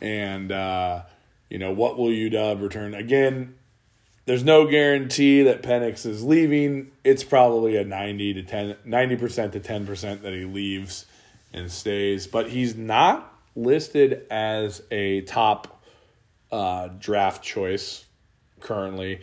And, 0.00 0.50
uh, 0.50 1.02
you 1.52 1.58
know, 1.58 1.70
what 1.70 1.98
will 1.98 2.08
UW 2.08 2.62
return? 2.62 2.94
Again, 2.94 3.56
there's 4.24 4.42
no 4.42 4.66
guarantee 4.66 5.42
that 5.42 5.62
Penix 5.62 6.06
is 6.06 6.24
leaving. 6.24 6.92
It's 7.04 7.24
probably 7.24 7.76
a 7.76 7.84
90 7.84 8.32
to 8.34 8.42
10 8.42 8.76
90% 8.86 9.52
to 9.52 9.60
10% 9.60 10.22
that 10.22 10.32
he 10.32 10.46
leaves 10.46 11.04
and 11.52 11.70
stays, 11.70 12.26
but 12.26 12.48
he's 12.48 12.74
not 12.74 13.38
listed 13.54 14.24
as 14.30 14.82
a 14.90 15.20
top 15.22 15.84
uh, 16.50 16.88
draft 16.98 17.44
choice 17.44 18.06
currently. 18.60 19.20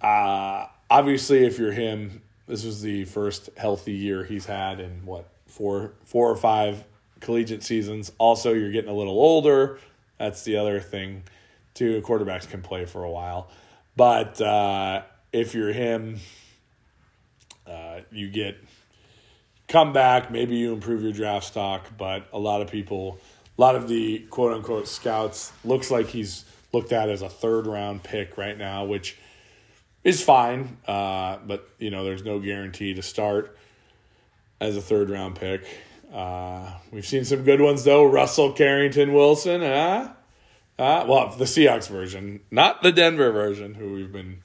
Uh, 0.00 0.66
obviously, 0.88 1.44
if 1.44 1.58
you're 1.58 1.72
him, 1.72 2.22
this 2.46 2.64
was 2.64 2.80
the 2.80 3.06
first 3.06 3.50
healthy 3.56 3.94
year 3.94 4.22
he's 4.22 4.46
had 4.46 4.78
in 4.78 5.04
what 5.04 5.28
four 5.48 5.94
four 6.04 6.30
or 6.30 6.36
five 6.36 6.84
collegiate 7.18 7.64
seasons. 7.64 8.12
Also, 8.18 8.52
you're 8.52 8.70
getting 8.70 8.90
a 8.90 8.94
little 8.94 9.18
older. 9.18 9.80
That's 10.18 10.42
the 10.42 10.56
other 10.56 10.80
thing, 10.80 11.24
too. 11.74 12.00
Quarterbacks 12.02 12.48
can 12.48 12.62
play 12.62 12.84
for 12.84 13.04
a 13.04 13.10
while. 13.10 13.48
But 13.96 14.40
uh, 14.40 15.02
if 15.32 15.54
you're 15.54 15.72
him, 15.72 16.18
uh, 17.66 18.00
you 18.10 18.28
get 18.28 18.56
come 19.68 19.92
back. 19.92 20.30
Maybe 20.30 20.56
you 20.56 20.72
improve 20.72 21.02
your 21.02 21.12
draft 21.12 21.46
stock. 21.46 21.86
But 21.96 22.28
a 22.32 22.38
lot 22.38 22.62
of 22.62 22.70
people, 22.70 23.18
a 23.56 23.60
lot 23.60 23.76
of 23.76 23.88
the 23.88 24.20
quote 24.30 24.52
unquote 24.52 24.88
scouts, 24.88 25.52
looks 25.64 25.90
like 25.90 26.06
he's 26.08 26.44
looked 26.72 26.92
at 26.92 27.08
as 27.08 27.22
a 27.22 27.28
third 27.28 27.66
round 27.66 28.02
pick 28.02 28.36
right 28.36 28.56
now, 28.56 28.84
which 28.84 29.16
is 30.02 30.22
fine. 30.22 30.76
Uh, 30.86 31.38
but 31.46 31.68
you 31.78 31.90
know, 31.90 32.04
there's 32.04 32.24
no 32.24 32.38
guarantee 32.38 32.94
to 32.94 33.02
start 33.02 33.56
as 34.60 34.76
a 34.76 34.80
third 34.80 35.10
round 35.10 35.36
pick. 35.36 35.66
Uh, 36.14 36.70
we've 36.92 37.06
seen 37.06 37.24
some 37.24 37.42
good 37.42 37.60
ones 37.60 37.82
though. 37.82 38.04
Russell 38.04 38.52
Carrington 38.52 39.12
Wilson, 39.12 39.62
huh? 39.62 40.10
Uh, 40.78 41.04
well, 41.08 41.34
the 41.36 41.44
Seahawks 41.44 41.88
version, 41.88 42.40
not 42.50 42.82
the 42.82 42.92
Denver 42.92 43.32
version, 43.32 43.74
who 43.74 43.92
we've 43.92 44.12
been 44.12 44.42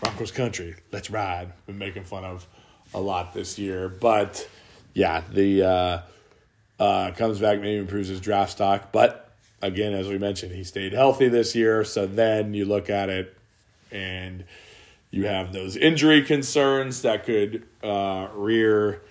Broncos 0.00 0.30
country. 0.30 0.76
Let's 0.92 1.10
ride. 1.10 1.52
Been 1.66 1.78
making 1.78 2.04
fun 2.04 2.24
of 2.24 2.46
a 2.94 3.00
lot 3.00 3.34
this 3.34 3.58
year, 3.58 3.88
but 3.88 4.48
yeah, 4.94 5.22
the 5.32 5.62
uh, 5.62 6.00
uh, 6.78 7.10
comes 7.12 7.40
back, 7.40 7.60
maybe 7.60 7.78
improves 7.78 8.08
his 8.08 8.20
draft 8.20 8.52
stock, 8.52 8.92
but 8.92 9.28
again, 9.60 9.92
as 9.92 10.08
we 10.08 10.18
mentioned, 10.18 10.52
he 10.52 10.64
stayed 10.64 10.92
healthy 10.92 11.28
this 11.28 11.54
year. 11.54 11.84
So 11.84 12.06
then 12.06 12.54
you 12.54 12.64
look 12.64 12.90
at 12.90 13.08
it, 13.08 13.36
and 13.90 14.44
you 15.10 15.26
have 15.26 15.52
those 15.52 15.76
injury 15.76 16.22
concerns 16.22 17.02
that 17.02 17.24
could 17.24 17.66
uh, 17.82 18.28
rear 18.34 19.02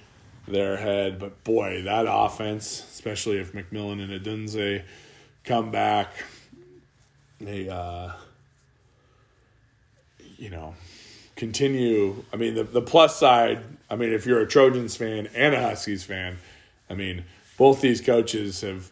their 0.48 0.78
head. 0.78 1.20
But 1.20 1.44
boy, 1.44 1.84
that 1.84 2.06
offense, 2.08 2.86
especially 2.92 3.38
if 3.38 3.54
McMillan 3.54 4.02
and 4.02 4.22
Odunze 4.22 4.84
come 5.44 5.72
back 5.72 6.12
they 7.40 7.70
uh, 7.70 8.12
you 10.38 10.50
know 10.50 10.76
continue. 11.36 12.24
I 12.34 12.38
mean, 12.38 12.56
the 12.56 12.64
the 12.64 12.82
plus 12.82 13.18
side. 13.18 13.64
I 13.90 13.96
mean, 13.96 14.12
if 14.12 14.26
you're 14.26 14.42
a 14.42 14.48
Trojans 14.48 14.98
fan 14.98 15.30
and 15.34 15.54
a 15.54 15.62
Huskies 15.62 16.04
fan, 16.04 16.38
I 16.90 16.94
mean, 16.94 17.24
both 17.58 17.80
these 17.80 18.02
coaches 18.02 18.62
have 18.62 18.92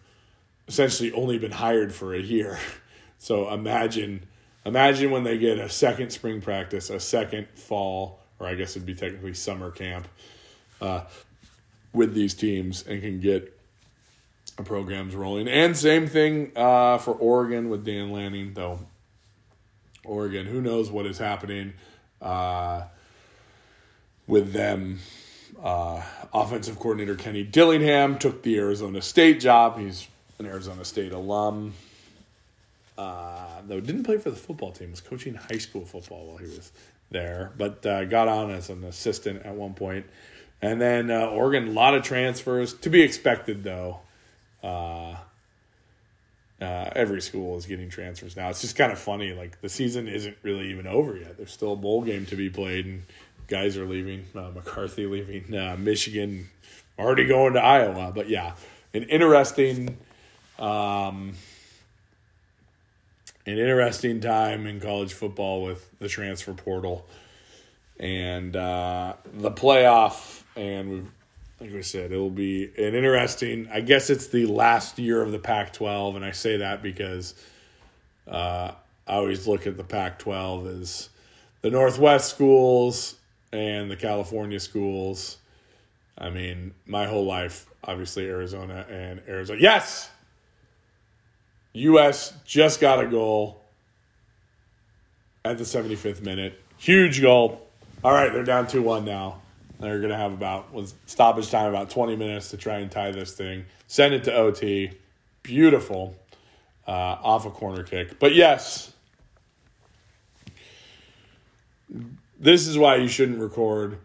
essentially 0.68 1.12
only 1.12 1.38
been 1.38 1.52
hired 1.52 1.94
for 1.94 2.14
a 2.14 2.22
year. 2.22 2.60
So 3.18 3.52
imagine 3.52 4.28
Imagine 4.66 5.12
when 5.12 5.24
they 5.24 5.38
get 5.38 5.60
a 5.60 5.70
second 5.70 6.10
spring 6.10 6.42
practice, 6.42 6.90
a 6.90 7.00
second 7.00 7.48
fall, 7.54 8.20
or 8.40 8.48
I 8.48 8.56
guess 8.56 8.76
it'd 8.76 8.86
be 8.86 8.96
technically 8.96 9.36
summer 9.36 9.70
camp 9.70 10.08
uh, 10.82 11.02
with 11.96 12.14
these 12.14 12.34
teams 12.34 12.86
and 12.86 13.02
can 13.02 13.20
get 13.20 13.58
programs 14.64 15.16
rolling. 15.16 15.48
And 15.48 15.76
same 15.76 16.08
thing 16.08 16.52
uh, 16.56 16.98
for 16.98 17.14
Oregon 17.14 17.70
with 17.70 17.86
Dan 17.86 18.12
Lanning, 18.12 18.54
though. 18.54 18.80
Oregon, 20.06 20.46
who 20.46 20.62
knows 20.62 20.92
what 20.92 21.06
is 21.06 21.18
happening 21.18 21.74
uh, 22.22 22.84
with 24.28 24.54
them. 24.54 25.00
Uh, 25.64 26.04
offensive 26.34 26.78
coordinator 26.78 27.16
Kenny 27.16 27.44
Dillingham 27.44 28.20
took 28.20 28.44
the 28.44 28.58
Arizona 28.58 29.02
State 29.02 29.40
job. 29.40 29.80
He's 29.80 30.08
an 30.38 30.46
Arizona 30.46 30.86
State 30.86 31.12
alum. 31.12 31.74
Uh, 32.98 33.62
though 33.68 33.80
didn't 33.80 34.04
play 34.04 34.18
for 34.18 34.30
the 34.30 34.36
football 34.36 34.72
team, 34.72 34.92
was 34.92 35.02
coaching 35.02 35.34
high 35.34 35.58
school 35.58 35.86
football 35.86 36.28
while 36.28 36.38
he 36.38 36.46
was 36.46 36.72
there, 37.10 37.52
but 37.58 37.86
uh, 37.86 38.06
got 38.06 38.28
on 38.28 38.52
as 38.52 38.70
an 38.70 38.84
assistant 38.84 39.46
at 39.46 39.54
one 39.54 39.74
point. 39.74 40.06
And 40.66 40.82
then 40.82 41.12
uh, 41.12 41.28
Oregon, 41.28 41.68
a 41.68 41.72
lot 41.72 41.94
of 41.94 42.02
transfers 42.02 42.74
to 42.74 42.90
be 42.90 43.04
expected 43.04 43.64
though. 43.64 44.00
Uh, 44.64 45.16
uh, 46.60 46.90
every 46.96 47.22
school 47.22 47.56
is 47.58 47.68
getting 47.68 47.88
transfers 47.88 48.36
now. 48.36 48.50
It's 48.50 48.62
just 48.62 48.76
kind 48.76 48.92
of 48.92 48.98
funny. 48.98 49.32
Like 49.34 49.62
the 49.62 49.70
season 49.70 50.08
isn't 50.08 50.36
really 50.42 50.72
even 50.72 50.88
over 50.88 51.16
yet. 51.18 51.38
There's 51.38 51.52
still 51.52 51.74
a 51.74 51.76
bowl 51.76 52.02
game 52.02 52.26
to 52.28 52.36
be 52.36 52.50
played, 52.50 52.88
and 52.88 53.04
guys 53.48 53.78
are 53.78 53.86
leaving. 53.86 54.26
Uh, 54.34 54.50
McCarthy 54.56 55.06
leaving 55.06 55.56
uh, 55.56 55.76
Michigan, 55.78 56.50
already 56.98 57.28
going 57.28 57.54
to 57.54 57.60
Iowa. 57.60 58.12
But 58.16 58.28
yeah, 58.28 58.56
an 58.96 59.04
interesting, 59.04 59.98
um, 60.58 61.34
an 63.46 63.60
interesting 63.60 64.20
time 64.20 64.66
in 64.66 64.80
college 64.80 65.14
football 65.14 65.62
with 65.62 65.88
the 66.00 66.08
transfer 66.08 66.54
portal 66.54 67.06
and 68.00 68.56
uh, 68.56 69.14
the 69.32 69.52
playoff. 69.52 70.42
And 70.56 71.12
like 71.60 71.74
I 71.74 71.82
said, 71.82 72.12
it'll 72.12 72.30
be 72.30 72.66
an 72.78 72.96
interesting. 72.96 73.68
I 73.72 73.82
guess 73.82 74.10
it's 74.10 74.28
the 74.28 74.46
last 74.46 75.00
year 75.00 75.22
of 75.22 75.32
the 75.32 75.40
Pac-12, 75.40 76.16
and 76.16 76.26
I 76.26 76.32
say 76.32 76.58
that 76.58 76.84
because 76.84 77.36
uh, 78.28 78.72
I 79.08 79.14
always 79.14 79.48
look 79.48 79.68
at 79.68 79.78
the 79.78 79.84
Pac-12 79.84 80.82
as 80.82 81.10
the 81.62 81.70
Northwest 81.70 82.30
schools 82.30 83.16
and 83.52 83.90
the 83.90 83.96
California 83.96 84.60
schools. 84.60 85.38
I 86.18 86.30
mean, 86.30 86.74
my 86.86 87.06
whole 87.06 87.26
life, 87.26 87.68
obviously 87.84 88.28
Arizona 88.28 88.86
and 88.90 89.22
Arizona. 89.28 89.60
Yes, 89.62 90.10
U.S. 91.74 92.34
just 92.46 92.80
got 92.80 93.04
a 93.04 93.08
goal 93.08 93.62
at 95.44 95.58
the 95.58 95.64
75th 95.64 96.22
minute. 96.22 96.62
Huge 96.78 97.22
goal. 97.22 97.68
All 98.04 98.14
right, 98.14 98.32
they're 98.32 98.44
down 98.44 98.68
2 98.68 98.82
1 98.82 99.06
now. 99.06 99.42
They're 99.86 100.00
going 100.00 100.12
to 100.12 100.18
have 100.18 100.34
about 100.34 100.74
with 100.74 100.94
stoppage 101.06 101.50
time 101.50 101.70
about 101.70 101.90
20 101.90 102.16
minutes 102.16 102.50
to 102.50 102.58
try 102.58 102.80
and 102.80 102.92
tie 102.92 103.12
this 103.12 103.34
thing. 103.34 103.66
Send 103.88 104.14
it 104.14 104.24
to 104.26 104.34
OT. 104.34 104.92
Beautiful 105.44 106.16
uh, 106.88 106.92
off 106.92 107.46
a 107.46 107.52
corner 107.52 107.84
kick. 107.84 108.20
But 108.20 108.34
yes, 108.34 108.92
this 112.40 112.68
is 112.68 112.78
why 112.78 112.98
you 112.98 113.08
shouldn't 113.08 113.40
record 113.40 114.00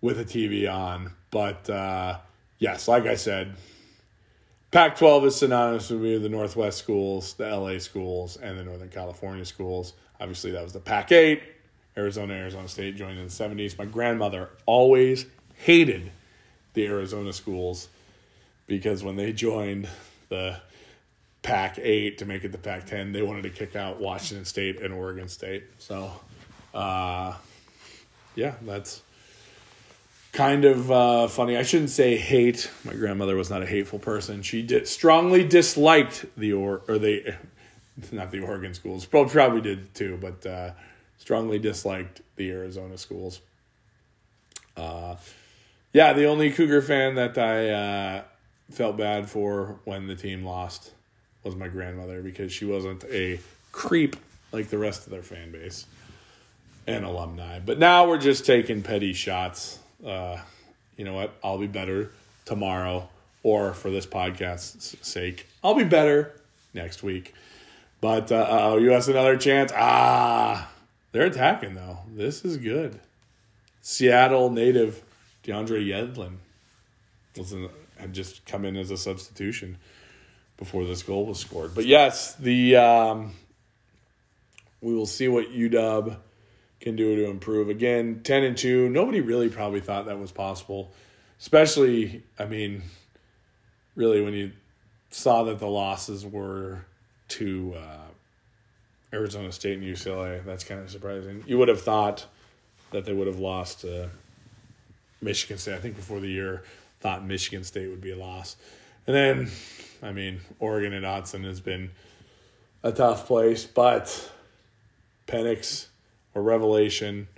with 0.00 0.18
a 0.18 0.24
TV 0.24 0.72
on. 0.72 1.12
But 1.30 1.68
uh, 1.68 2.18
yes, 2.58 2.88
like 2.88 3.04
I 3.04 3.14
said, 3.14 3.54
Pac 4.70 4.96
12 4.96 5.26
is 5.26 5.36
synonymous 5.36 5.90
with 5.90 6.22
the 6.22 6.28
Northwest 6.28 6.78
schools, 6.78 7.34
the 7.34 7.48
LA 7.48 7.78
schools, 7.78 8.36
and 8.36 8.58
the 8.58 8.64
Northern 8.64 8.90
California 8.90 9.44
schools. 9.44 9.94
Obviously, 10.20 10.50
that 10.52 10.62
was 10.62 10.72
the 10.72 10.80
Pac 10.80 11.12
8. 11.12 11.42
Arizona, 11.98 12.34
Arizona 12.34 12.68
State 12.68 12.96
joined 12.96 13.18
in 13.18 13.24
the 13.24 13.30
70s. 13.30 13.76
My 13.76 13.84
grandmother 13.84 14.48
always 14.64 15.26
hated 15.56 16.12
the 16.74 16.86
Arizona 16.86 17.32
schools 17.32 17.88
because 18.68 19.02
when 19.02 19.16
they 19.16 19.32
joined 19.32 19.88
the 20.28 20.60
Pac 21.42 21.78
8 21.78 22.18
to 22.18 22.24
make 22.24 22.44
it 22.44 22.52
the 22.52 22.58
Pac 22.58 22.86
10, 22.86 23.12
they 23.12 23.22
wanted 23.22 23.42
to 23.42 23.50
kick 23.50 23.74
out 23.74 24.00
Washington 24.00 24.44
State 24.44 24.80
and 24.80 24.94
Oregon 24.94 25.28
State. 25.28 25.64
So, 25.78 26.12
uh, 26.72 27.34
yeah, 28.36 28.54
that's 28.62 29.02
kind 30.32 30.64
of 30.64 30.92
uh, 30.92 31.26
funny. 31.26 31.56
I 31.56 31.64
shouldn't 31.64 31.90
say 31.90 32.16
hate. 32.16 32.70
My 32.84 32.92
grandmother 32.92 33.34
was 33.34 33.50
not 33.50 33.62
a 33.62 33.66
hateful 33.66 33.98
person. 33.98 34.42
She 34.42 34.62
did 34.62 34.86
strongly 34.86 35.42
disliked 35.42 36.26
the 36.36 36.52
or 36.52 36.82
or 36.86 36.98
the 36.98 37.34
not 38.12 38.30
the 38.30 38.40
Oregon 38.40 38.74
schools. 38.74 39.04
Probably 39.04 39.60
did 39.60 39.92
too, 39.94 40.18
but 40.20 40.46
uh, 40.46 40.70
strongly 41.18 41.58
disliked 41.58 42.22
the 42.36 42.50
Arizona 42.50 42.96
schools. 42.96 43.40
Uh, 44.76 45.16
yeah, 45.92 46.12
the 46.12 46.26
only 46.26 46.50
Cougar 46.50 46.82
fan 46.82 47.16
that 47.16 47.36
I 47.36 47.70
uh, 47.70 48.22
felt 48.70 48.96
bad 48.96 49.28
for 49.28 49.80
when 49.84 50.06
the 50.06 50.14
team 50.14 50.44
lost 50.44 50.92
was 51.44 51.56
my 51.56 51.68
grandmother 51.68 52.22
because 52.22 52.52
she 52.52 52.64
wasn't 52.64 53.04
a 53.04 53.40
creep 53.72 54.16
like 54.52 54.68
the 54.68 54.78
rest 54.78 55.06
of 55.06 55.12
their 55.12 55.22
fan 55.22 55.50
base 55.50 55.86
and 56.86 57.04
alumni. 57.04 57.58
But 57.58 57.78
now 57.78 58.08
we're 58.08 58.18
just 58.18 58.46
taking 58.46 58.82
petty 58.82 59.12
shots. 59.12 59.78
Uh, 60.04 60.38
you 60.96 61.04
know 61.04 61.14
what? 61.14 61.34
I'll 61.42 61.58
be 61.58 61.66
better 61.66 62.10
tomorrow, 62.44 63.08
or 63.42 63.72
for 63.74 63.90
this 63.90 64.06
podcast's 64.06 64.96
sake, 65.06 65.46
I'll 65.62 65.74
be 65.74 65.84
better 65.84 66.32
next 66.74 67.02
week. 67.02 67.34
But 68.00 68.30
uh, 68.30 68.46
oh, 68.48 68.78
U.S. 68.78 69.08
another 69.08 69.36
chance. 69.36 69.72
Ah, 69.74 70.70
they're 71.12 71.26
attacking 71.26 71.74
though. 71.74 71.98
This 72.08 72.44
is 72.44 72.56
good. 72.56 73.00
Seattle 73.80 74.50
native 74.50 75.02
DeAndre 75.44 75.86
Yedlin 75.86 76.36
was 77.36 77.52
in, 77.52 77.68
had 77.96 78.12
just 78.12 78.44
come 78.44 78.64
in 78.64 78.76
as 78.76 78.90
a 78.90 78.96
substitution 78.96 79.78
before 80.56 80.84
this 80.84 81.02
goal 81.02 81.26
was 81.26 81.38
scored. 81.38 81.74
But 81.74 81.86
yes, 81.86 82.34
the 82.34 82.76
um, 82.76 83.32
we 84.80 84.94
will 84.94 85.06
see 85.06 85.28
what 85.28 85.50
UW 85.50 86.16
can 86.80 86.96
do 86.96 87.16
to 87.16 87.30
improve. 87.30 87.68
Again, 87.68 88.20
ten 88.22 88.44
and 88.44 88.56
two. 88.56 88.88
Nobody 88.88 89.20
really 89.20 89.48
probably 89.48 89.80
thought 89.80 90.06
that 90.06 90.18
was 90.18 90.32
possible, 90.32 90.92
especially. 91.40 92.22
I 92.38 92.44
mean, 92.44 92.82
really 93.94 94.20
when 94.20 94.34
you 94.34 94.52
saw 95.10 95.44
that 95.44 95.58
the 95.58 95.68
losses 95.68 96.26
were 96.26 96.84
to. 97.28 97.74
Uh, 97.76 98.07
Arizona 99.12 99.50
State 99.52 99.78
and 99.78 99.86
UCLA. 99.86 100.44
That's 100.44 100.64
kind 100.64 100.80
of 100.80 100.90
surprising. 100.90 101.42
You 101.46 101.58
would 101.58 101.68
have 101.68 101.80
thought 101.80 102.26
that 102.90 103.04
they 103.04 103.12
would 103.12 103.26
have 103.26 103.38
lost 103.38 103.80
to 103.82 104.10
Michigan 105.20 105.58
State. 105.58 105.74
I 105.74 105.78
think 105.78 105.96
before 105.96 106.20
the 106.20 106.28
year, 106.28 106.62
thought 107.00 107.24
Michigan 107.24 107.64
State 107.64 107.88
would 107.88 108.00
be 108.00 108.12
a 108.12 108.16
loss. 108.16 108.56
And 109.06 109.16
then, 109.16 109.50
I 110.02 110.12
mean, 110.12 110.40
Oregon 110.58 110.92
and 110.92 111.04
Autzen 111.04 111.44
has 111.44 111.60
been 111.60 111.90
a 112.82 112.92
tough 112.92 113.26
place, 113.26 113.64
but 113.64 114.30
Penix 115.26 115.86
or 116.34 116.42
Revelation, 116.42 117.28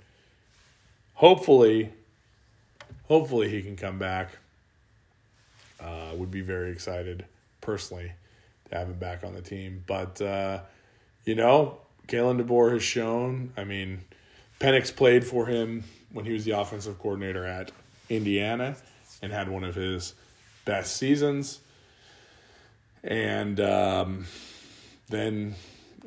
hopefully, 1.13 1.91
hopefully 3.05 3.49
he 3.49 3.61
can 3.61 3.75
come 3.75 3.97
back. 3.97 4.37
Uh, 5.79 6.11
would 6.13 6.29
be 6.29 6.41
very 6.41 6.69
excited 6.69 7.25
personally 7.59 8.11
to 8.69 8.77
have 8.77 8.87
him 8.87 8.99
back 8.99 9.23
on 9.23 9.33
the 9.33 9.41
team, 9.41 9.83
but. 9.87 10.21
Uh, 10.21 10.59
you 11.25 11.35
know, 11.35 11.77
Kalen 12.07 12.41
DeBoer 12.41 12.73
has 12.73 12.83
shown. 12.83 13.53
I 13.55 13.63
mean, 13.63 14.01
Penix 14.59 14.95
played 14.95 15.25
for 15.25 15.45
him 15.45 15.83
when 16.11 16.25
he 16.25 16.33
was 16.33 16.45
the 16.45 16.51
offensive 16.51 16.99
coordinator 16.99 17.45
at 17.45 17.71
Indiana 18.09 18.75
and 19.21 19.31
had 19.31 19.49
one 19.49 19.63
of 19.63 19.75
his 19.75 20.13
best 20.65 20.97
seasons. 20.97 21.59
And 23.03 23.59
um, 23.59 24.25
then, 25.09 25.55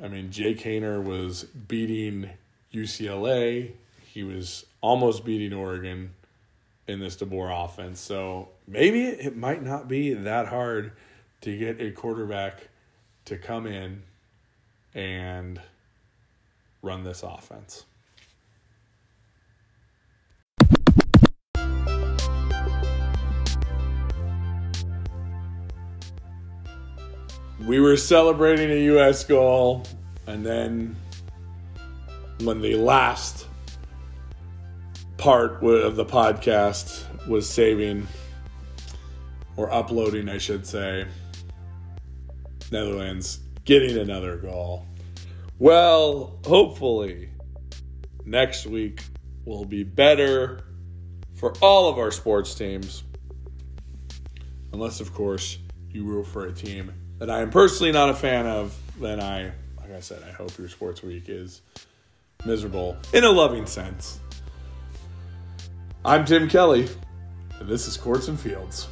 I 0.03 0.09
mean, 0.09 0.31
Jake 0.31 0.61
Haener 0.61 1.03
was 1.03 1.45
beating 1.45 2.31
UCLA. 2.73 3.73
He 4.05 4.23
was 4.23 4.67
almost 4.81 5.25
beating 5.25 5.53
Oregon 5.53 6.11
in 6.87 7.01
this 7.01 7.17
DeBoer 7.17 7.65
offense. 7.65 8.01
So 8.01 8.51
maybe 8.69 9.05
it 9.05 9.37
might 9.37 9.63
not 9.63 9.89
be 9.89 10.13
that 10.13 10.49
hard 10.49 10.93
to 11.41 11.57
get 11.57 11.81
a 11.81 11.91
quarterback 11.91 12.69
to 13.25 13.39
come 13.39 13.67
in 13.67 14.03
and 14.95 15.61
run 16.83 17.03
this 17.03 17.23
offense. 17.23 17.85
We 27.67 27.81
were 27.81 27.97
celebrating 27.97 28.71
a 28.71 28.85
U.S. 28.85 29.25
goal, 29.25 29.85
and 30.27 30.45
then 30.45 30.97
when 32.43 32.61
the 32.61 32.77
last 32.77 33.47
part 35.17 35.63
of 35.65 35.97
the 35.97 36.05
podcast 36.05 37.27
was 37.27 37.49
saving 37.49 38.07
or 39.57 39.73
uploading, 39.73 40.29
I 40.29 40.37
should 40.37 40.67
say, 40.67 41.07
Netherlands 42.71 43.44
getting 43.65 43.97
another 43.97 44.37
goal. 44.37 44.87
Well, 45.59 46.39
hopefully, 46.47 47.31
next 48.25 48.67
week 48.67 49.05
will 49.45 49.65
be 49.65 49.85
better 49.85 50.65
for 51.35 51.53
all 51.61 51.89
of 51.89 51.99
our 51.99 52.11
sports 52.11 52.55
teams. 52.55 53.03
Unless, 54.73 55.01
of 55.01 55.15
course, 55.15 55.59
you 55.91 56.05
root 56.05 56.27
for 56.27 56.47
a 56.47 56.53
team 56.53 56.93
that 57.19 57.31
I 57.31 57.41
am 57.41 57.51
personally 57.51 57.93
not 57.93 58.11
a 58.11 58.15
fan 58.15 58.47
of, 58.47 58.77
then 59.01 59.21
I, 59.21 59.53
like 59.79 59.93
I 59.93 60.01
said, 60.01 60.23
I 60.25 60.33
hope 60.33 60.57
your 60.59 60.69
sports 60.69 61.03
week 61.03 61.29
is 61.29 61.63
miserable 62.45 62.97
in 63.13 63.25
a 63.25 63.31
loving 63.31 63.67
sense. 63.67 64.21
I'm 66.05 66.25
Tim 66.25 66.49
Kelly, 66.49 66.89
and 67.61 67.69
this 67.69 67.87
is 67.87 67.97
Courts 67.97 68.29
and 68.29 68.39
Fields. 68.39 68.89